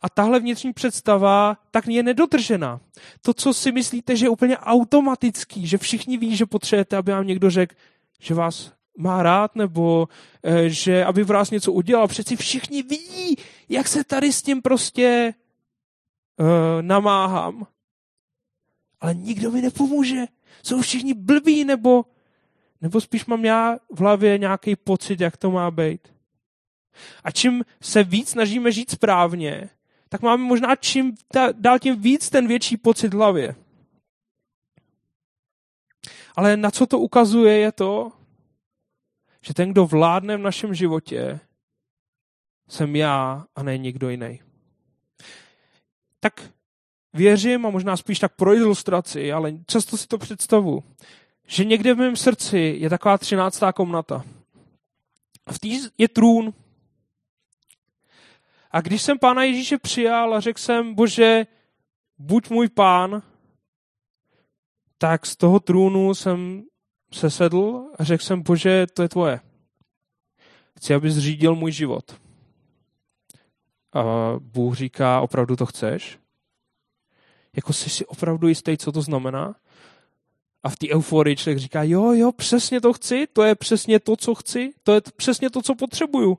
A 0.00 0.08
tahle 0.08 0.40
vnitřní 0.40 0.72
představa 0.72 1.56
tak 1.70 1.86
je 1.86 2.02
nedodržena. 2.02 2.80
To, 3.22 3.34
co 3.34 3.54
si 3.54 3.72
myslíte, 3.72 4.16
že 4.16 4.26
je 4.26 4.30
úplně 4.30 4.58
automatický, 4.58 5.66
že 5.66 5.78
všichni 5.78 6.16
ví, 6.16 6.36
že 6.36 6.46
potřebujete, 6.46 6.96
aby 6.96 7.12
vám 7.12 7.26
někdo 7.26 7.50
řekl, 7.50 7.74
že 8.20 8.34
vás 8.34 8.72
má 8.98 9.22
rád, 9.22 9.56
nebo 9.56 10.08
e, 10.44 10.70
že 10.70 11.04
aby 11.04 11.24
v 11.24 11.28
vás 11.28 11.50
něco 11.50 11.72
udělal. 11.72 12.08
Přeci 12.08 12.36
všichni 12.36 12.82
ví, 12.82 13.36
jak 13.68 13.88
se 13.88 14.04
tady 14.04 14.32
s 14.32 14.42
tím 14.42 14.62
prostě 14.62 15.04
e, 15.04 15.34
namáhám. 16.82 17.66
Ale 19.00 19.14
nikdo 19.14 19.50
mi 19.50 19.62
nepomůže 19.62 20.26
jsou 20.62 20.80
všichni 20.80 21.14
blbí, 21.14 21.64
nebo, 21.64 22.04
nebo 22.80 23.00
spíš 23.00 23.26
mám 23.26 23.44
já 23.44 23.78
v 23.90 24.00
hlavě 24.00 24.38
nějaký 24.38 24.76
pocit, 24.76 25.20
jak 25.20 25.36
to 25.36 25.50
má 25.50 25.70
být. 25.70 26.14
A 27.24 27.30
čím 27.30 27.64
se 27.80 28.04
víc 28.04 28.28
snažíme 28.28 28.72
žít 28.72 28.90
správně, 28.90 29.70
tak 30.08 30.22
máme 30.22 30.44
možná 30.44 30.76
čím 30.76 31.14
dál 31.52 31.78
tím 31.78 32.00
víc 32.00 32.30
ten 32.30 32.48
větší 32.48 32.76
pocit 32.76 33.14
v 33.14 33.16
hlavě. 33.16 33.54
Ale 36.36 36.56
na 36.56 36.70
co 36.70 36.86
to 36.86 36.98
ukazuje 36.98 37.58
je 37.58 37.72
to, 37.72 38.12
že 39.40 39.54
ten, 39.54 39.70
kdo 39.72 39.86
vládne 39.86 40.36
v 40.36 40.40
našem 40.40 40.74
životě, 40.74 41.40
jsem 42.68 42.96
já 42.96 43.46
a 43.56 43.62
ne 43.62 43.78
nikdo 43.78 44.08
jiný. 44.08 44.40
Tak 46.20 46.50
věřím, 47.12 47.66
a 47.66 47.70
možná 47.70 47.96
spíš 47.96 48.18
tak 48.18 48.36
pro 48.36 48.54
ilustraci, 48.54 49.32
ale 49.32 49.52
často 49.66 49.96
si 49.96 50.06
to 50.06 50.18
představu, 50.18 50.84
že 51.46 51.64
někde 51.64 51.94
v 51.94 51.98
mém 51.98 52.16
srdci 52.16 52.76
je 52.78 52.90
taková 52.90 53.18
třináctá 53.18 53.72
komnata. 53.72 54.24
V 55.50 55.58
té 55.58 55.68
je 55.98 56.08
trůn. 56.08 56.52
A 58.70 58.80
když 58.80 59.02
jsem 59.02 59.18
pána 59.18 59.42
Ježíše 59.42 59.78
přijal 59.78 60.34
a 60.34 60.40
řekl 60.40 60.60
jsem, 60.60 60.94
bože, 60.94 61.46
buď 62.18 62.50
můj 62.50 62.68
pán, 62.68 63.22
tak 64.98 65.26
z 65.26 65.36
toho 65.36 65.60
trůnu 65.60 66.14
jsem 66.14 66.62
se 67.12 67.30
sedl 67.30 67.90
a 67.98 68.04
řekl 68.04 68.24
jsem, 68.24 68.42
bože, 68.42 68.86
to 68.86 69.02
je 69.02 69.08
tvoje. 69.08 69.40
Chci, 70.76 70.94
abys 70.94 71.18
řídil 71.18 71.54
můj 71.54 71.72
život. 71.72 72.20
A 73.92 74.02
Bůh 74.38 74.76
říká, 74.76 75.20
opravdu 75.20 75.56
to 75.56 75.66
chceš? 75.66 76.18
Jako 77.56 77.72
jsi 77.72 77.90
si 77.90 78.06
opravdu 78.06 78.48
jistý, 78.48 78.76
co 78.76 78.92
to 78.92 79.02
znamená? 79.02 79.54
A 80.62 80.68
v 80.68 80.76
té 80.76 80.88
euforii 80.88 81.36
člověk 81.36 81.58
říká, 81.58 81.82
jo, 81.82 82.12
jo, 82.12 82.32
přesně 82.32 82.80
to 82.80 82.92
chci, 82.92 83.26
to 83.32 83.42
je 83.42 83.54
přesně 83.54 84.00
to, 84.00 84.16
co 84.16 84.34
chci, 84.34 84.72
to 84.82 84.94
je 84.94 85.00
přesně 85.16 85.50
to, 85.50 85.62
co 85.62 85.74
potřebuju. 85.74 86.38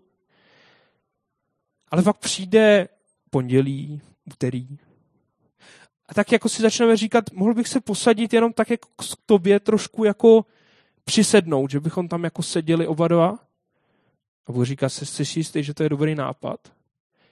Ale 1.92 2.04
pak 2.04 2.18
přijde 2.18 2.88
pondělí, 3.30 4.02
úterý. 4.26 4.68
A 6.08 6.14
tak 6.14 6.32
jako 6.32 6.50
si 6.50 6.62
začneme 6.62 6.98
říkat, 6.98 7.32
mohl 7.34 7.54
bych 7.54 7.68
se 7.68 7.82
posadit 7.82 8.34
jenom 8.34 8.54
tak 8.54 8.70
jako 8.70 8.90
k 8.96 9.04
tobě 9.26 9.60
trošku 9.60 10.04
jako 10.04 10.46
přisednout, 11.04 11.72
že 11.72 11.80
bychom 11.80 12.08
tam 12.08 12.24
jako 12.24 12.44
seděli 12.44 12.88
oba 12.88 13.08
dva. 13.08 13.40
A 14.48 14.52
Bůh 14.52 14.66
říká, 14.66 14.90
jsi 14.90 15.40
jistý, 15.40 15.64
že 15.64 15.74
to 15.74 15.84
je 15.84 15.90
dobrý 15.90 16.16
nápad? 16.16 16.79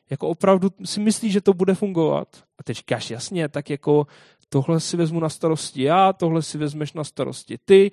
Jako 0.09 0.27
opravdu 0.27 0.69
si 0.85 0.99
myslíš, 0.99 1.33
že 1.33 1.41
to 1.41 1.53
bude 1.53 1.73
fungovat? 1.73 2.43
A 2.59 2.63
ty 2.63 2.73
říkáš, 2.73 3.11
jasně, 3.11 3.49
tak 3.49 3.69
jako 3.69 4.07
tohle 4.49 4.79
si 4.79 4.97
vezmu 4.97 5.19
na 5.19 5.29
starosti 5.29 5.83
já, 5.83 6.13
tohle 6.13 6.41
si 6.41 6.57
vezmeš 6.57 6.93
na 6.93 7.03
starosti 7.03 7.57
ty, 7.65 7.91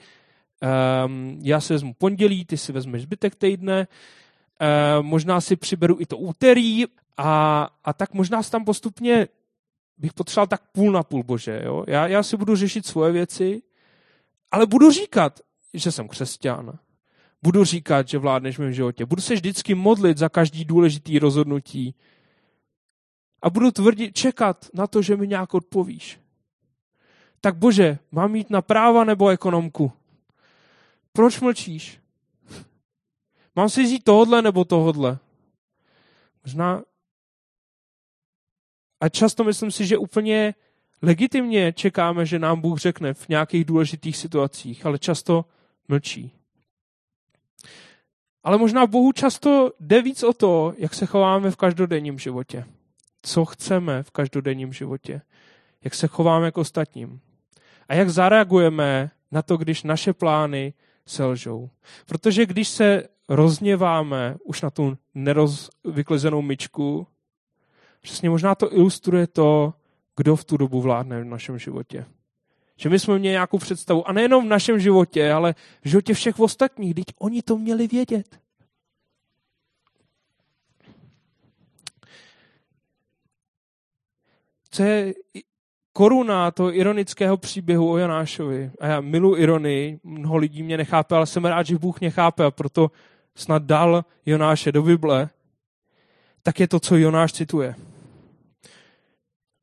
um, 1.06 1.38
já 1.42 1.60
si 1.60 1.72
vezmu 1.72 1.94
pondělí, 1.94 2.44
ty 2.44 2.56
si 2.56 2.72
vezmeš 2.72 3.02
zbytek 3.02 3.34
týdne, 3.34 3.88
uh, 4.60 5.06
možná 5.06 5.40
si 5.40 5.56
přiberu 5.56 5.96
i 6.00 6.06
to 6.06 6.16
úterý 6.18 6.84
a, 7.16 7.68
a 7.84 7.92
tak 7.92 8.14
možná 8.14 8.42
si 8.42 8.50
tam 8.50 8.64
postupně 8.64 9.28
bych 9.98 10.12
potřeboval 10.12 10.46
tak 10.46 10.62
půl 10.72 10.92
na 10.92 11.02
půl, 11.02 11.22
bože. 11.22 11.60
Jo? 11.64 11.84
Já, 11.88 12.06
já 12.06 12.22
si 12.22 12.36
budu 12.36 12.56
řešit 12.56 12.86
svoje 12.86 13.12
věci, 13.12 13.62
ale 14.50 14.66
budu 14.66 14.90
říkat, 14.90 15.40
že 15.74 15.92
jsem 15.92 16.08
křesťan. 16.08 16.78
Budu 17.44 17.64
říkat, 17.64 18.08
že 18.08 18.18
vládneš 18.18 18.56
v 18.56 18.60
mém 18.60 18.72
životě. 18.72 19.06
Budu 19.06 19.22
se 19.22 19.34
vždycky 19.34 19.74
modlit 19.74 20.18
za 20.18 20.28
každý 20.28 20.64
důležitý 20.64 21.18
rozhodnutí. 21.18 21.94
A 23.42 23.50
budu 23.50 23.70
tvrdit, 23.70 24.16
čekat 24.16 24.66
na 24.74 24.86
to, 24.86 25.02
že 25.02 25.16
mi 25.16 25.28
nějak 25.28 25.54
odpovíš 25.54 26.24
tak 27.44 27.56
bože, 27.56 27.98
mám 28.12 28.34
jít 28.34 28.50
na 28.50 28.62
práva 28.62 29.04
nebo 29.04 29.28
ekonomku? 29.28 29.92
Proč 31.12 31.40
mlčíš? 31.40 32.00
Mám 33.56 33.68
si 33.68 33.82
vzít 33.82 34.04
tohodle 34.04 34.42
nebo 34.42 34.64
tohodle? 34.64 35.18
Možná 36.44 36.82
a 39.00 39.08
často 39.08 39.44
myslím 39.44 39.70
si, 39.70 39.86
že 39.86 39.98
úplně 39.98 40.54
legitimně 41.02 41.72
čekáme, 41.72 42.26
že 42.26 42.38
nám 42.38 42.60
Bůh 42.60 42.78
řekne 42.78 43.14
v 43.14 43.28
nějakých 43.28 43.64
důležitých 43.64 44.16
situacích, 44.16 44.86
ale 44.86 44.98
často 44.98 45.44
mlčí. 45.88 46.32
Ale 48.42 48.58
možná 48.58 48.86
Bohu 48.86 49.12
často 49.12 49.72
jde 49.80 50.02
víc 50.02 50.22
o 50.22 50.32
to, 50.32 50.74
jak 50.78 50.94
se 50.94 51.06
chováme 51.06 51.50
v 51.50 51.56
každodenním 51.56 52.18
životě. 52.18 52.64
Co 53.22 53.44
chceme 53.44 54.02
v 54.02 54.10
každodenním 54.10 54.72
životě. 54.72 55.20
Jak 55.84 55.94
se 55.94 56.06
chováme 56.06 56.52
k 56.52 56.58
ostatním 56.58 57.20
a 57.88 57.94
jak 57.94 58.10
zareagujeme 58.10 59.10
na 59.32 59.42
to, 59.42 59.56
když 59.56 59.82
naše 59.82 60.12
plány 60.12 60.74
selžou. 61.06 61.70
Protože 62.06 62.46
když 62.46 62.68
se 62.68 63.02
rozněváme 63.28 64.36
už 64.44 64.62
na 64.62 64.70
tu 64.70 64.98
nerozvyklezenou 65.14 66.42
myčku, 66.42 67.06
přesně 68.00 68.30
možná 68.30 68.54
to 68.54 68.74
ilustruje 68.74 69.26
to, 69.26 69.74
kdo 70.16 70.36
v 70.36 70.44
tu 70.44 70.56
dobu 70.56 70.80
vládne 70.80 71.20
v 71.20 71.24
našem 71.24 71.58
životě. 71.58 72.06
Že 72.76 72.88
my 72.88 72.98
jsme 72.98 73.18
měli 73.18 73.32
nějakou 73.32 73.58
představu, 73.58 74.08
a 74.08 74.12
nejenom 74.12 74.44
v 74.44 74.48
našem 74.48 74.80
životě, 74.80 75.32
ale 75.32 75.54
v 75.82 75.88
životě 75.88 76.14
všech 76.14 76.40
ostatních, 76.40 76.94
teď 76.94 77.04
oni 77.18 77.42
to 77.42 77.58
měli 77.58 77.86
vědět. 77.86 78.38
Co 84.70 84.82
je 84.82 85.14
koruna 85.92 86.50
toho 86.50 86.76
ironického 86.76 87.36
příběhu 87.36 87.90
o 87.90 87.98
Jonášovi. 87.98 88.70
A 88.80 88.86
já 88.86 89.00
milu 89.00 89.36
ironii, 89.36 90.00
mnoho 90.04 90.36
lidí 90.36 90.62
mě 90.62 90.76
nechápe, 90.76 91.14
ale 91.14 91.26
jsem 91.26 91.44
rád, 91.44 91.66
že 91.66 91.78
Bůh 91.78 92.00
mě 92.00 92.10
chápe 92.10 92.44
a 92.44 92.50
proto 92.50 92.90
snad 93.34 93.62
dal 93.62 94.04
Jonáše 94.26 94.72
do 94.72 94.82
Bible, 94.82 95.28
tak 96.42 96.60
je 96.60 96.68
to, 96.68 96.80
co 96.80 96.96
Jonáš 96.96 97.32
cituje. 97.32 97.74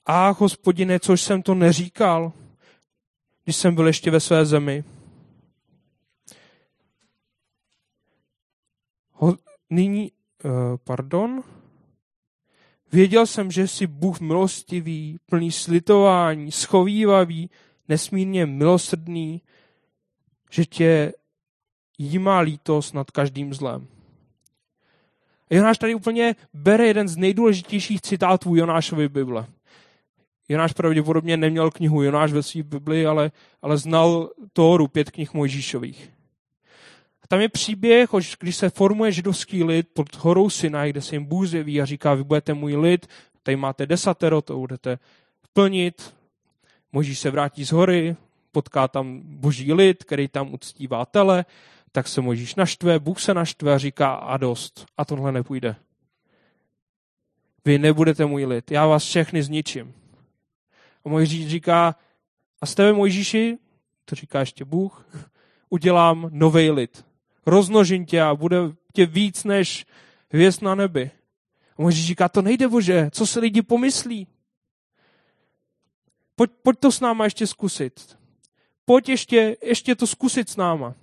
A 0.06 0.30
hospodine, 0.30 1.00
což 1.00 1.21
jsem 1.21 1.41
to 1.41 1.56
neříkal, 1.56 2.32
když 3.52 3.58
jsem 3.58 3.76
byl 3.76 3.88
ještě 3.88 4.12
ve 4.12 4.20
své 4.20 4.46
zemi. 4.46 4.84
Ho, 9.12 9.38
nyní, 9.70 10.12
uh, 10.44 10.52
pardon, 10.84 11.44
Věděl 12.92 13.26
jsem, 13.26 13.52
že 13.52 13.68
jsi 13.68 13.88
Bůh 13.88 14.20
milostivý, 14.20 15.20
plný 15.26 15.52
slitování, 15.52 16.52
schovývavý, 16.52 17.50
nesmírně 17.88 18.46
milosrdný, 18.46 19.42
že 20.50 20.66
tě 20.66 21.14
jímá 21.98 22.40
lítost 22.40 22.94
nad 22.94 23.12
každým 23.12 23.54
zlem. 23.54 23.88
Jonáš 25.50 25.78
tady 25.78 25.96
úplně 25.96 26.36
bere 26.54 26.88
jeden 26.88 27.08
z 27.08 27.18
nejdůležitějších 27.18 28.02
citátů 28.02 28.56
Jonášovy 28.56 29.10
Bible. 29.10 29.48
Jonáš 30.52 30.74
pravděpodobně 30.74 31.38
neměl 31.38 31.72
knihu 31.72 32.04
Jonáš 32.04 32.32
ve 32.32 32.44
své 32.44 32.64
Bibli, 32.64 33.06
ale, 33.06 33.32
ale 33.62 33.78
znal 33.78 34.30
Tóru, 34.54 34.88
pět 34.88 35.12
knih 35.12 35.34
Mojžíšových. 35.34 36.12
Tam 37.28 37.42
je 37.42 37.50
příběh, 37.50 38.10
když 38.40 38.56
se 38.56 38.70
formuje 38.70 39.12
židovský 39.12 39.64
lid 39.64 39.88
pod 39.94 40.16
horou 40.16 40.50
Sinaj, 40.50 40.90
kde 40.90 41.02
se 41.02 41.16
jim 41.16 41.26
Bůh 41.26 41.48
zjeví 41.48 41.82
a 41.82 41.86
říká, 41.86 42.14
vy 42.14 42.24
budete 42.24 42.54
můj 42.54 42.76
lid, 42.76 43.08
tady 43.44 43.56
máte 43.56 43.86
desatero, 43.86 44.42
to 44.42 44.58
budete 44.58 45.00
plnit. 45.54 46.14
Možíš 46.92 47.20
se 47.20 47.30
vrátí 47.30 47.66
z 47.66 47.72
hory, 47.72 48.16
potká 48.52 48.88
tam 48.88 49.22
boží 49.24 49.74
lid, 49.74 50.04
který 50.04 50.28
tam 50.28 50.54
uctívá 50.54 51.06
tele, 51.06 51.46
tak 51.92 52.08
se 52.08 52.22
Možíš 52.22 52.56
naštve, 52.56 53.00
Bůh 53.00 53.20
se 53.20 53.34
naštve 53.34 53.74
a 53.74 53.78
říká 53.78 54.14
a 54.14 54.38
dost. 54.38 54.86
A 54.98 55.06
tohle 55.06 55.32
nepůjde. 55.32 55.76
Vy 57.66 57.80
nebudete 57.80 58.26
můj 58.26 58.46
lid, 58.46 58.72
já 58.72 58.88
vás 58.88 59.04
všechny 59.04 59.44
zničím. 59.44 60.01
A 61.06 61.10
Mojžíš 61.10 61.48
říká, 61.48 61.96
a 62.62 62.66
z 62.66 62.76
tebe 62.76 62.94
Mojžíši, 62.94 63.58
to 64.06 64.16
říká 64.16 64.40
ještě 64.40 64.66
Bůh, 64.66 65.08
udělám 65.70 66.30
nový 66.32 66.72
lid 66.72 67.06
roznožím 67.46 68.06
tě 68.06 68.22
a 68.22 68.36
bude 68.36 68.58
tě 68.94 69.06
víc 69.06 69.44
než 69.44 69.86
hvězd 70.30 70.62
na 70.62 70.76
nebi. 70.76 71.12
A 71.78 71.82
Možíš 71.82 72.06
říká, 72.06 72.30
to 72.30 72.42
nejde, 72.42 72.68
Bože, 72.68 73.10
co 73.12 73.28
se 73.28 73.40
lidi 73.40 73.62
pomyslí? 73.62 74.28
Pojď, 76.36 76.52
pojď 76.64 76.80
to 76.80 76.92
s 76.92 77.00
náma 77.00 77.24
ještě 77.24 77.48
zkusit. 77.48 78.18
Pojď 78.86 79.10
ještě, 79.10 79.58
ještě 79.64 79.96
to 79.96 80.08
zkusit 80.08 80.50
s 80.50 80.56
náma. 80.56 80.96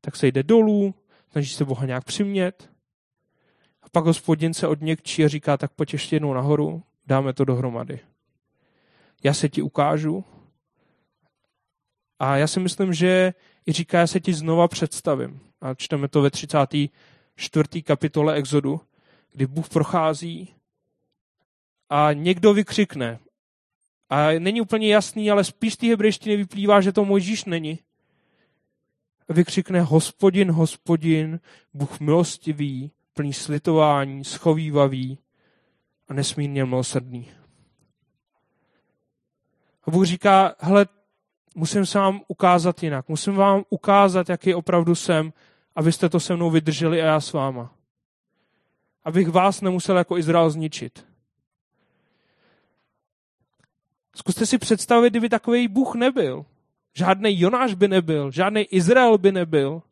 Tak 0.00 0.16
se 0.16 0.26
jde 0.26 0.42
dolů, 0.42 0.94
snaží 1.32 1.54
se 1.54 1.64
Boha 1.64 1.86
nějak 1.86 2.04
přimět. 2.04 2.70
A 3.82 3.88
pak 3.88 4.04
hospodin 4.04 4.54
se 4.54 4.66
odněkčí 4.66 5.24
a 5.24 5.28
říká, 5.28 5.56
tak 5.56 5.72
pojď 5.72 5.92
ještě 5.92 6.16
jednou 6.16 6.34
nahoru, 6.34 6.82
dáme 7.06 7.32
to 7.32 7.44
dohromady. 7.44 8.00
Já 9.24 9.34
se 9.34 9.48
ti 9.48 9.62
ukážu. 9.62 10.24
A 12.18 12.36
já 12.36 12.46
si 12.46 12.60
myslím, 12.60 12.94
že 12.94 13.34
i 13.66 13.72
říká, 13.72 13.98
já 13.98 14.06
se 14.06 14.20
ti 14.20 14.34
znova 14.34 14.68
představím. 14.68 15.40
A 15.60 15.74
čteme 15.74 16.08
to 16.08 16.22
ve 16.22 16.30
34. 16.30 17.82
kapitole 17.82 18.34
Exodu, 18.34 18.80
kdy 19.32 19.46
Bůh 19.46 19.68
prochází 19.68 20.54
a 21.90 22.12
někdo 22.12 22.54
vykřikne. 22.54 23.18
A 24.10 24.38
není 24.38 24.60
úplně 24.60 24.92
jasný, 24.92 25.30
ale 25.30 25.44
spíš 25.44 25.74
z 25.74 25.76
té 25.76 25.86
hebrejštiny 25.86 26.36
vyplývá, 26.36 26.80
že 26.80 26.92
to 26.92 27.04
Mojžíš 27.04 27.44
není. 27.44 27.78
Vykřikne 29.28 29.80
hospodin, 29.80 30.50
hospodin, 30.50 31.40
Bůh 31.74 32.00
milostivý, 32.00 32.90
plný 33.14 33.32
slitování, 33.32 34.24
schovývavý 34.24 35.18
a 36.08 36.14
nesmírně 36.14 36.64
milosrdný. 36.64 37.37
A 39.88 39.90
Bůh 39.90 40.06
říká, 40.06 40.54
hele, 40.58 40.86
musím 41.54 41.86
se 41.86 41.98
vám 41.98 42.20
ukázat 42.28 42.82
jinak. 42.82 43.08
Musím 43.08 43.34
vám 43.34 43.64
ukázat, 43.70 44.28
jaký 44.28 44.54
opravdu 44.54 44.94
jsem, 44.94 45.32
abyste 45.76 46.08
to 46.08 46.20
se 46.20 46.36
mnou 46.36 46.50
vydrželi 46.50 47.02
a 47.02 47.04
já 47.04 47.20
s 47.20 47.32
váma. 47.32 47.74
Abych 49.04 49.28
vás 49.28 49.60
nemusel 49.60 49.96
jako 49.96 50.18
Izrael 50.18 50.50
zničit. 50.50 51.06
Zkuste 54.16 54.46
si 54.46 54.58
představit, 54.58 55.10
kdyby 55.10 55.28
takový 55.28 55.68
Bůh 55.68 55.94
nebyl. 55.94 56.44
Žádný 56.94 57.40
Jonáš 57.40 57.74
by 57.74 57.88
nebyl, 57.88 58.30
žádný 58.30 58.62
Izrael 58.62 59.18
by 59.18 59.32
nebyl. 59.32 59.82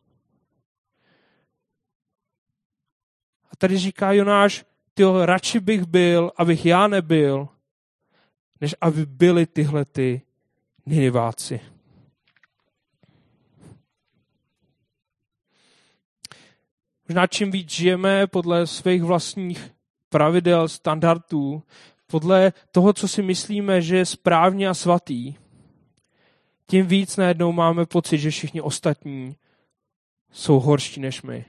A 3.50 3.56
tady 3.58 3.78
říká 3.78 4.12
Jonáš, 4.12 4.64
tyjo, 4.94 5.26
radši 5.26 5.60
bych 5.60 5.84
byl, 5.84 6.32
abych 6.36 6.66
já 6.66 6.86
nebyl, 6.86 7.48
než 8.60 8.74
aby 8.80 9.06
byli 9.06 9.46
tyhle 9.46 9.84
ty 9.84 10.22
Niniváci. 10.86 11.60
Možná 17.08 17.26
čím 17.26 17.50
víc 17.50 17.70
žijeme 17.70 18.26
podle 18.26 18.66
svých 18.66 19.02
vlastních 19.02 19.70
pravidel, 20.08 20.68
standardů, 20.68 21.62
podle 22.06 22.52
toho, 22.70 22.92
co 22.92 23.08
si 23.08 23.22
myslíme, 23.22 23.82
že 23.82 23.96
je 23.96 24.06
správně 24.06 24.68
a 24.68 24.74
svatý, 24.74 25.34
tím 26.66 26.86
víc 26.86 27.16
najednou 27.16 27.52
máme 27.52 27.86
pocit, 27.86 28.18
že 28.18 28.30
všichni 28.30 28.60
ostatní 28.60 29.36
jsou 30.32 30.60
horší 30.60 31.00
než 31.00 31.22
my. 31.22 31.44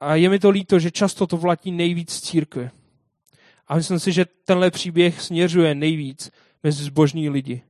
A 0.00 0.14
je 0.14 0.28
mi 0.28 0.38
to 0.38 0.50
líto, 0.50 0.78
že 0.78 0.90
často 0.90 1.26
to 1.26 1.36
vlatí 1.36 1.72
nejvíc 1.72 2.12
z 2.12 2.20
církve. 2.20 2.70
A 3.66 3.74
myslím 3.76 3.98
si, 3.98 4.12
že 4.12 4.24
tenhle 4.24 4.70
příběh 4.70 5.20
směřuje 5.20 5.74
nejvíc 5.74 6.30
mezi 6.62 6.84
zbožní 6.84 7.28
lidi. 7.28 7.62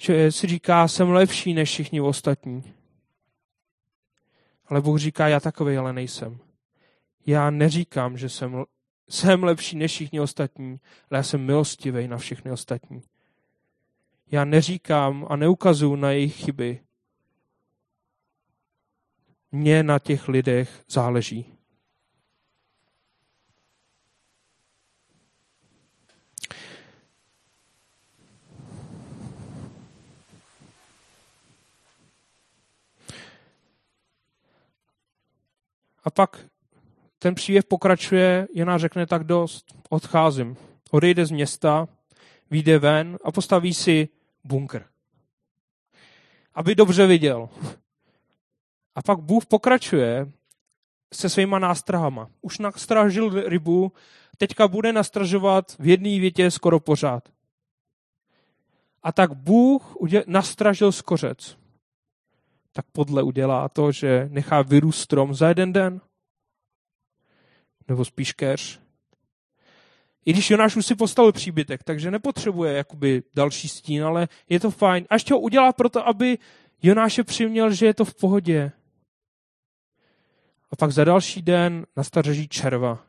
Že 0.00 0.32
si 0.32 0.46
říká, 0.46 0.88
jsem 0.88 1.10
lepší 1.10 1.54
než 1.54 1.68
všichni 1.68 2.00
ostatní. 2.00 2.74
Ale 4.66 4.80
Bůh 4.80 4.98
říká, 4.98 5.28
já 5.28 5.40
takový 5.40 5.76
ale 5.76 5.92
nejsem. 5.92 6.38
Já 7.26 7.50
neříkám, 7.50 8.18
že 8.18 8.28
jsem, 8.28 8.64
jsem 9.08 9.44
lepší 9.44 9.76
než 9.76 9.92
všichni 9.92 10.20
ostatní, 10.20 10.80
ale 11.10 11.18
já 11.18 11.22
jsem 11.22 11.44
milostivý 11.44 12.08
na 12.08 12.18
všechny 12.18 12.50
ostatní. 12.50 13.02
Já 14.30 14.44
neříkám 14.44 15.26
a 15.30 15.36
neukazuju 15.36 15.96
na 15.96 16.10
jejich 16.10 16.36
chyby. 16.36 16.80
Mně 19.52 19.82
na 19.82 19.98
těch 19.98 20.28
lidech 20.28 20.84
záleží. 20.88 21.53
A 36.04 36.10
pak 36.10 36.46
ten 37.18 37.34
příběh 37.34 37.64
pokračuje, 37.64 38.48
Jana 38.54 38.78
řekne 38.78 39.06
tak 39.06 39.24
dost, 39.24 39.74
odcházím. 39.88 40.56
Odejde 40.90 41.26
z 41.26 41.30
města, 41.30 41.88
vyjde 42.50 42.78
ven 42.78 43.18
a 43.24 43.32
postaví 43.32 43.74
si 43.74 44.08
bunkr. 44.44 44.84
Aby 46.54 46.74
dobře 46.74 47.06
viděl. 47.06 47.48
A 48.94 49.02
pak 49.02 49.18
Bůh 49.18 49.46
pokračuje 49.46 50.32
se 51.14 51.28
svýma 51.28 51.58
nástrahama. 51.58 52.30
Už 52.42 52.58
nastražil 52.58 53.48
rybu, 53.48 53.92
teďka 54.38 54.68
bude 54.68 54.92
nastražovat 54.92 55.76
v 55.78 55.86
jedné 55.86 56.20
větě 56.20 56.50
skoro 56.50 56.80
pořád. 56.80 57.28
A 59.02 59.12
tak 59.12 59.32
Bůh 59.32 59.96
nastražil 60.26 60.92
skořec 60.92 61.56
tak 62.76 62.86
podle 62.92 63.22
udělá 63.22 63.68
to, 63.68 63.92
že 63.92 64.28
nechá 64.30 64.62
vyrůst 64.62 65.00
strom 65.00 65.34
za 65.34 65.48
jeden 65.48 65.72
den? 65.72 66.00
Nebo 67.88 68.04
spíš 68.04 68.32
keř? 68.32 68.80
I 70.24 70.32
když 70.32 70.50
Jonáš 70.50 70.76
už 70.76 70.86
si 70.86 70.94
postavil 70.94 71.32
příbytek, 71.32 71.82
takže 71.82 72.10
nepotřebuje 72.10 72.72
jakoby 72.72 73.22
další 73.34 73.68
stín, 73.68 74.04
ale 74.04 74.28
je 74.48 74.60
to 74.60 74.70
fajn. 74.70 75.06
A 75.10 75.14
ještě 75.14 75.34
ho 75.34 75.40
udělá 75.40 75.72
proto, 75.72 76.08
aby 76.08 76.38
Jonáše 76.82 77.24
přiměl, 77.24 77.72
že 77.72 77.86
je 77.86 77.94
to 77.94 78.04
v 78.04 78.14
pohodě. 78.14 78.72
A 80.70 80.76
pak 80.76 80.92
za 80.92 81.04
další 81.04 81.42
den 81.42 81.86
nastarží 81.96 82.48
červa, 82.48 83.06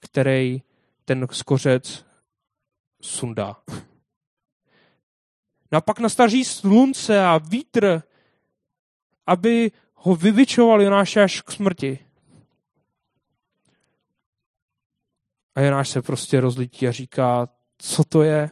který 0.00 0.62
ten 1.04 1.26
skořec 1.30 2.06
sundá. 3.02 3.56
No 5.72 5.78
a 5.78 5.80
pak 5.80 6.00
nastarží 6.00 6.44
slunce 6.44 7.24
a 7.24 7.38
vítr, 7.38 8.02
aby 9.26 9.70
ho 9.94 10.16
vyvičoval 10.16 10.82
Jonáš 10.82 11.16
až 11.16 11.40
k 11.40 11.50
smrti. 11.50 11.98
A 15.54 15.60
Jonáš 15.60 15.88
se 15.88 16.02
prostě 16.02 16.40
rozlítí 16.40 16.88
a 16.88 16.92
říká, 16.92 17.48
co 17.78 18.04
to 18.04 18.22
je? 18.22 18.50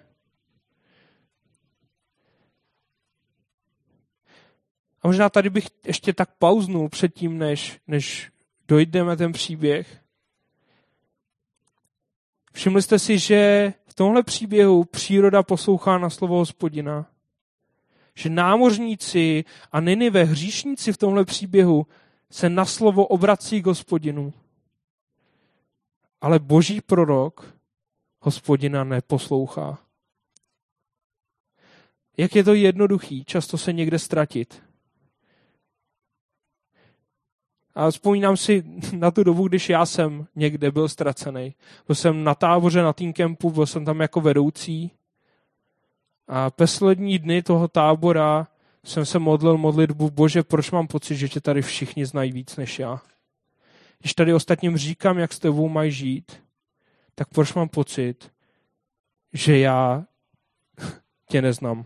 A 5.03 5.07
možná 5.07 5.29
tady 5.31 5.51
bych 5.51 5.67
ještě 5.87 6.13
tak 6.13 6.35
pauznul 6.39 6.89
předtím, 6.89 7.39
než, 7.39 7.81
než 7.87 8.33
dojdeme 8.69 9.17
ten 9.17 9.33
příběh. 9.33 10.01
Všimli 12.53 12.83
jste 12.83 12.99
si, 12.99 13.19
že 13.19 13.73
v 13.87 13.95
tomhle 13.95 14.23
příběhu 14.23 14.85
příroda 14.85 15.43
poslouchá 15.43 15.99
na 15.99 16.11
slovo 16.11 16.37
hospodina 16.37 17.14
že 18.15 18.31
námořníci 18.31 19.45
a 19.73 19.81
Ninive, 19.81 20.25
hříšníci 20.25 20.93
v 20.93 20.97
tomhle 20.97 21.25
příběhu, 21.25 21.87
se 22.31 22.49
na 22.49 22.65
slovo 22.65 23.07
obrací 23.07 23.63
k 23.63 23.67
hospodinu. 23.67 24.33
Ale 26.21 26.39
boží 26.39 26.81
prorok 26.81 27.57
hospodina 28.21 28.85
neposlouchá. 28.85 29.79
Jak 32.17 32.37
je 32.37 32.45
to 32.45 32.55
jednoduchý, 32.55 33.25
často 33.25 33.59
se 33.59 33.73
někde 33.73 33.99
ztratit. 33.99 34.63
A 37.75 37.91
vzpomínám 37.91 38.37
si 38.37 38.65
na 38.93 39.11
tu 39.11 39.25
dobu, 39.25 39.49
když 39.49 39.69
já 39.69 39.87
jsem 39.87 40.27
někde 40.37 40.71
byl 40.71 40.89
ztracený. 40.89 41.55
Byl 41.87 41.97
jsem 41.97 42.25
na 42.25 42.35
táboře 42.35 42.83
na 42.83 42.93
tým 42.93 43.13
kempu, 43.13 43.51
byl 43.51 43.67
jsem 43.67 43.85
tam 43.85 44.01
jako 44.01 44.21
vedoucí 44.21 44.91
a 46.29 46.51
poslední 46.51 47.19
dny 47.19 47.43
toho 47.43 47.69
tábora 47.69 48.49
jsem 48.85 49.07
se 49.07 49.19
modlil 49.19 49.59
modlitbu, 49.59 50.11
bože, 50.11 50.43
proč 50.43 50.71
mám 50.71 50.87
pocit, 50.87 51.17
že 51.17 51.29
tě 51.29 51.41
tady 51.41 51.63
všichni 51.63 52.07
znají 52.07 52.33
víc 52.33 52.57
než 52.57 52.79
já? 52.79 53.03
Když 53.99 54.15
tady 54.15 54.35
ostatním 54.35 54.77
říkám, 54.77 55.19
jak 55.19 55.33
s 55.33 55.39
tebou 55.39 55.69
mají 55.69 55.93
žít, 55.93 56.43
tak 57.15 57.29
proč 57.29 57.55
mám 57.55 57.69
pocit, 57.69 58.33
že 59.33 59.59
já 59.59 60.05
tě 61.29 61.43
neznám? 61.43 61.85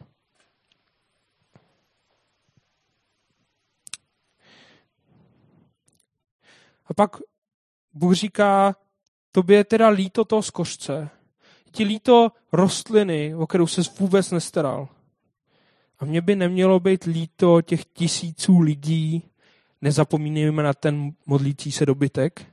A 6.86 6.94
pak 6.94 7.16
Bůh 7.92 8.14
říká, 8.14 8.76
tobě 9.32 9.56
je 9.56 9.64
teda 9.64 9.88
líto 9.88 10.24
toho 10.24 10.42
skořce, 10.42 11.10
ti 11.70 11.84
líto 11.84 12.32
rostliny, 12.52 13.34
o 13.34 13.46
kterou 13.46 13.66
se 13.66 13.82
vůbec 13.98 14.30
nestaral. 14.30 14.88
A 15.98 16.04
mně 16.04 16.20
by 16.20 16.36
nemělo 16.36 16.80
být 16.80 17.04
líto 17.04 17.62
těch 17.62 17.84
tisíců 17.84 18.60
lidí, 18.60 19.22
nezapomínejme 19.82 20.62
na 20.62 20.74
ten 20.74 21.10
modlící 21.26 21.72
se 21.72 21.86
dobytek. 21.86 22.46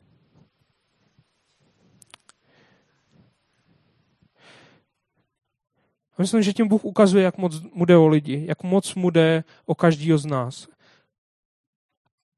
A 6.17 6.21
myslím, 6.21 6.41
že 6.41 6.53
tím 6.53 6.67
Bůh 6.67 6.85
ukazuje, 6.85 7.23
jak 7.23 7.37
moc 7.37 7.61
mu 7.73 7.85
jde 7.85 7.97
o 7.97 8.07
lidi, 8.07 8.45
jak 8.47 8.63
moc 8.63 8.95
mu 8.95 9.09
jde 9.09 9.43
o 9.65 9.75
každýho 9.75 10.17
z 10.17 10.25
nás. 10.25 10.67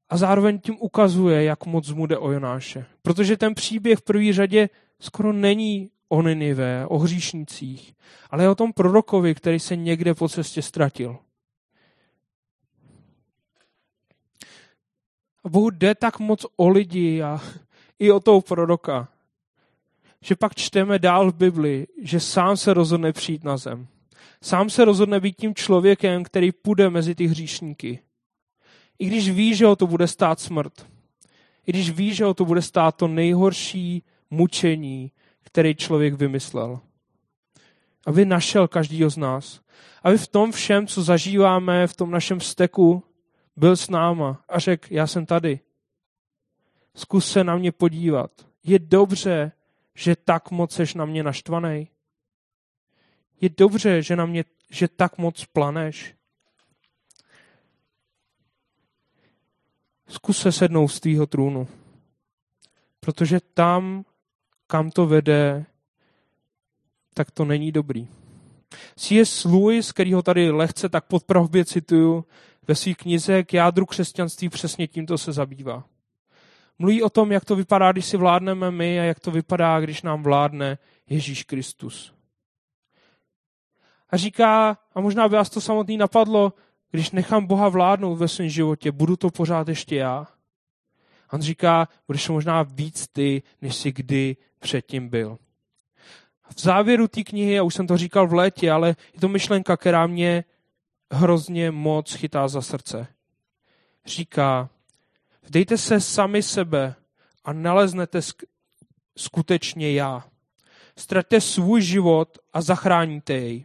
A 0.08 0.16
zároveň 0.16 0.58
tím 0.58 0.76
ukazuje, 0.80 1.44
jak 1.44 1.66
moc 1.66 1.92
mu 1.92 2.06
jde 2.06 2.18
o 2.18 2.30
Jonáše. 2.30 2.86
Protože 3.02 3.36
ten 3.36 3.54
příběh 3.54 3.98
v 3.98 4.02
první 4.02 4.32
řadě 4.32 4.68
skoro 5.00 5.32
není 5.32 5.90
o 6.08 6.22
Ninive, 6.22 6.86
o 6.86 6.98
hříšnicích, 6.98 7.94
ale 8.30 8.48
o 8.48 8.54
tom 8.54 8.72
prorokovi, 8.72 9.34
který 9.34 9.60
se 9.60 9.76
někde 9.76 10.14
po 10.14 10.28
cestě 10.28 10.62
ztratil. 10.62 11.18
A 15.44 15.48
Bohu 15.48 15.70
jde 15.70 15.94
tak 15.94 16.18
moc 16.18 16.46
o 16.56 16.68
lidi 16.68 17.22
a 17.22 17.40
i 17.98 18.12
o 18.12 18.20
toho 18.20 18.40
proroka, 18.40 19.08
že 20.20 20.36
pak 20.36 20.54
čteme 20.54 20.98
dál 20.98 21.30
v 21.30 21.34
Bibli, 21.34 21.86
že 22.02 22.20
sám 22.20 22.56
se 22.56 22.74
rozhodne 22.74 23.12
přijít 23.12 23.44
na 23.44 23.56
zem. 23.56 23.86
Sám 24.42 24.70
se 24.70 24.84
rozhodne 24.84 25.20
být 25.20 25.36
tím 25.36 25.54
člověkem, 25.54 26.24
který 26.24 26.52
půjde 26.52 26.90
mezi 26.90 27.14
ty 27.14 27.26
hříšníky. 27.26 27.98
I 28.98 29.06
když 29.06 29.30
ví, 29.30 29.54
že 29.54 29.66
ho 29.66 29.76
to 29.76 29.86
bude 29.86 30.06
stát 30.06 30.40
smrt. 30.40 30.86
I 31.66 31.72
když 31.72 31.90
ví, 31.90 32.14
že 32.14 32.24
ho 32.24 32.34
to 32.34 32.44
bude 32.44 32.62
stát 32.62 32.96
to 32.96 33.08
nejhorší 33.08 34.02
mučení, 34.30 35.12
který 35.48 35.74
člověk 35.74 36.14
vymyslel. 36.14 36.80
Aby 38.06 38.24
našel 38.24 38.68
každýho 38.68 39.10
z 39.10 39.16
nás. 39.16 39.60
Aby 40.02 40.18
v 40.18 40.28
tom 40.28 40.52
všem, 40.52 40.86
co 40.86 41.02
zažíváme, 41.02 41.86
v 41.86 41.96
tom 41.96 42.10
našem 42.10 42.40
steku, 42.40 43.04
byl 43.56 43.76
s 43.76 43.88
náma 43.88 44.44
a 44.48 44.58
řekl, 44.58 44.86
já 44.90 45.06
jsem 45.06 45.26
tady. 45.26 45.60
Zkus 46.94 47.32
se 47.32 47.44
na 47.44 47.56
mě 47.56 47.72
podívat. 47.72 48.30
Je 48.64 48.78
dobře, 48.78 49.52
že 49.94 50.16
tak 50.16 50.50
moc 50.50 50.72
seš 50.72 50.94
na 50.94 51.04
mě 51.04 51.22
naštvaný. 51.22 51.88
Je 53.40 53.48
dobře, 53.48 54.02
že 54.02 54.16
na 54.16 54.26
mě 54.26 54.44
že 54.70 54.88
tak 54.88 55.18
moc 55.18 55.44
planeš? 55.44 56.14
Zkus 60.08 60.38
se 60.38 60.52
sednout 60.52 60.88
z 60.88 61.00
tvýho 61.00 61.26
trůnu. 61.26 61.68
Protože 63.00 63.40
tam, 63.40 64.04
kam 64.68 64.90
to 64.90 65.06
vede, 65.06 65.66
tak 67.14 67.30
to 67.30 67.44
není 67.44 67.72
dobrý. 67.72 68.08
C.S. 68.96 69.44
Lewis, 69.44 69.92
který 69.92 70.12
ho 70.12 70.22
tady 70.22 70.50
lehce 70.50 70.88
tak 70.88 71.04
podpravbě 71.04 71.64
cituju, 71.64 72.24
ve 72.68 72.74
své 72.74 72.94
knize 72.94 73.44
k 73.44 73.54
jádru 73.54 73.86
křesťanství 73.86 74.48
přesně 74.48 74.86
tímto 74.86 75.18
se 75.18 75.32
zabývá. 75.32 75.84
Mluví 76.78 77.02
o 77.02 77.10
tom, 77.10 77.32
jak 77.32 77.44
to 77.44 77.56
vypadá, 77.56 77.92
když 77.92 78.06
si 78.06 78.16
vládneme 78.16 78.70
my 78.70 79.00
a 79.00 79.02
jak 79.02 79.20
to 79.20 79.30
vypadá, 79.30 79.80
když 79.80 80.02
nám 80.02 80.22
vládne 80.22 80.78
Ježíš 81.08 81.42
Kristus. 81.42 82.14
A 84.10 84.16
říká, 84.16 84.78
a 84.94 85.00
možná 85.00 85.28
by 85.28 85.36
vás 85.36 85.50
to 85.50 85.60
samotný 85.60 85.96
napadlo, 85.96 86.52
když 86.90 87.10
nechám 87.10 87.46
Boha 87.46 87.68
vládnout 87.68 88.16
ve 88.16 88.28
svém 88.28 88.48
životě, 88.48 88.92
budu 88.92 89.16
to 89.16 89.30
pořád 89.30 89.68
ještě 89.68 89.96
já? 89.96 90.26
A 91.28 91.32
on 91.32 91.42
říká, 91.42 91.88
budeš 92.06 92.28
možná 92.28 92.62
víc 92.62 93.08
ty, 93.08 93.42
než 93.62 93.76
jsi 93.76 93.92
kdy 93.92 94.36
předtím 94.58 95.08
byl. 95.08 95.38
V 96.56 96.60
závěru 96.60 97.08
té 97.08 97.22
knihy, 97.22 97.52
já 97.52 97.62
už 97.62 97.74
jsem 97.74 97.86
to 97.86 97.96
říkal 97.96 98.26
v 98.26 98.32
létě, 98.32 98.70
ale 98.70 98.88
je 98.88 99.20
to 99.20 99.28
myšlenka, 99.28 99.76
která 99.76 100.06
mě 100.06 100.44
hrozně 101.12 101.70
moc 101.70 102.14
chytá 102.14 102.48
za 102.48 102.62
srdce. 102.62 103.06
Říká, 104.06 104.70
vdejte 105.42 105.78
se 105.78 106.00
sami 106.00 106.42
sebe 106.42 106.94
a 107.44 107.52
naleznete 107.52 108.20
skutečně 109.18 109.92
já. 109.92 110.24
Ztraťte 110.96 111.40
svůj 111.40 111.82
život 111.82 112.38
a 112.52 112.60
zachráníte 112.60 113.32
jej. 113.32 113.64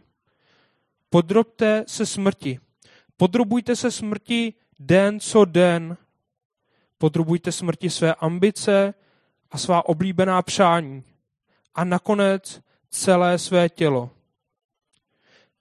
Podrobte 1.10 1.84
se 1.86 2.06
smrti. 2.06 2.58
Podrobujte 3.16 3.76
se 3.76 3.90
smrti 3.90 4.54
den 4.80 5.20
co 5.20 5.44
den. 5.44 5.96
Podrobujte 6.98 7.52
smrti 7.52 7.90
své 7.90 8.14
ambice 8.14 8.94
a 9.54 9.58
svá 9.58 9.88
oblíbená 9.88 10.42
přání. 10.42 11.04
A 11.74 11.84
nakonec 11.84 12.62
celé 12.90 13.38
své 13.38 13.68
tělo. 13.68 14.10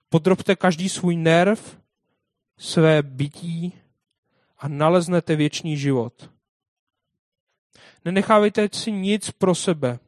Podrobte 0.10 0.56
každý 0.56 0.89
svůj 0.89 1.15
nerv, 1.15 1.77
své 2.58 3.03
bytí 3.03 3.73
a 4.58 4.67
naleznete 4.67 5.36
věčný 5.36 5.77
život. 5.77 6.29
Nenechávejte 8.06 8.69
si 8.71 8.91
nic 8.91 9.32
pro 9.32 9.56
sebe. 9.56 9.99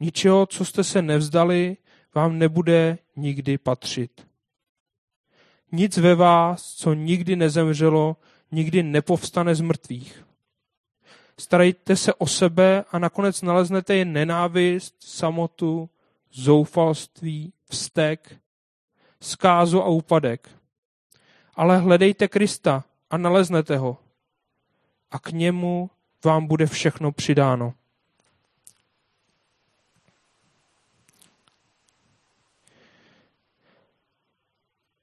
Ničeho, 0.00 0.46
co 0.46 0.64
jste 0.64 0.84
se 0.84 1.02
nevzdali, 1.02 1.76
vám 2.14 2.38
nebude 2.38 2.98
nikdy 3.16 3.58
patřit. 3.58 4.26
Nic 5.72 5.98
ve 5.98 6.14
vás, 6.14 6.74
co 6.74 6.94
nikdy 6.94 7.36
nezemřelo, 7.36 8.16
nikdy 8.52 8.82
nepovstane 8.82 9.54
z 9.54 9.60
mrtvých. 9.60 10.27
Starejte 11.38 11.96
se 11.96 12.14
o 12.14 12.26
sebe 12.26 12.84
a 12.90 12.98
nakonec 12.98 13.42
naleznete 13.42 13.94
jen 13.94 14.12
nenávist, 14.12 14.96
samotu, 14.98 15.90
zoufalství, 16.32 17.52
vztek, 17.70 18.40
zkázu 19.20 19.82
a 19.82 19.88
úpadek. 19.88 20.50
Ale 21.54 21.78
hledejte 21.78 22.28
Krista 22.28 22.84
a 23.10 23.18
naleznete 23.18 23.76
ho. 23.76 23.98
A 25.10 25.18
k 25.18 25.32
němu 25.32 25.90
vám 26.24 26.46
bude 26.46 26.66
všechno 26.66 27.12
přidáno. 27.12 27.74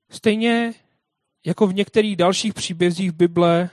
Stejně 0.09 0.73
jako 1.45 1.67
v 1.67 1.73
některých 1.73 2.15
dalších 2.15 2.53
příbězích 2.53 3.11
Bible, 3.11 3.69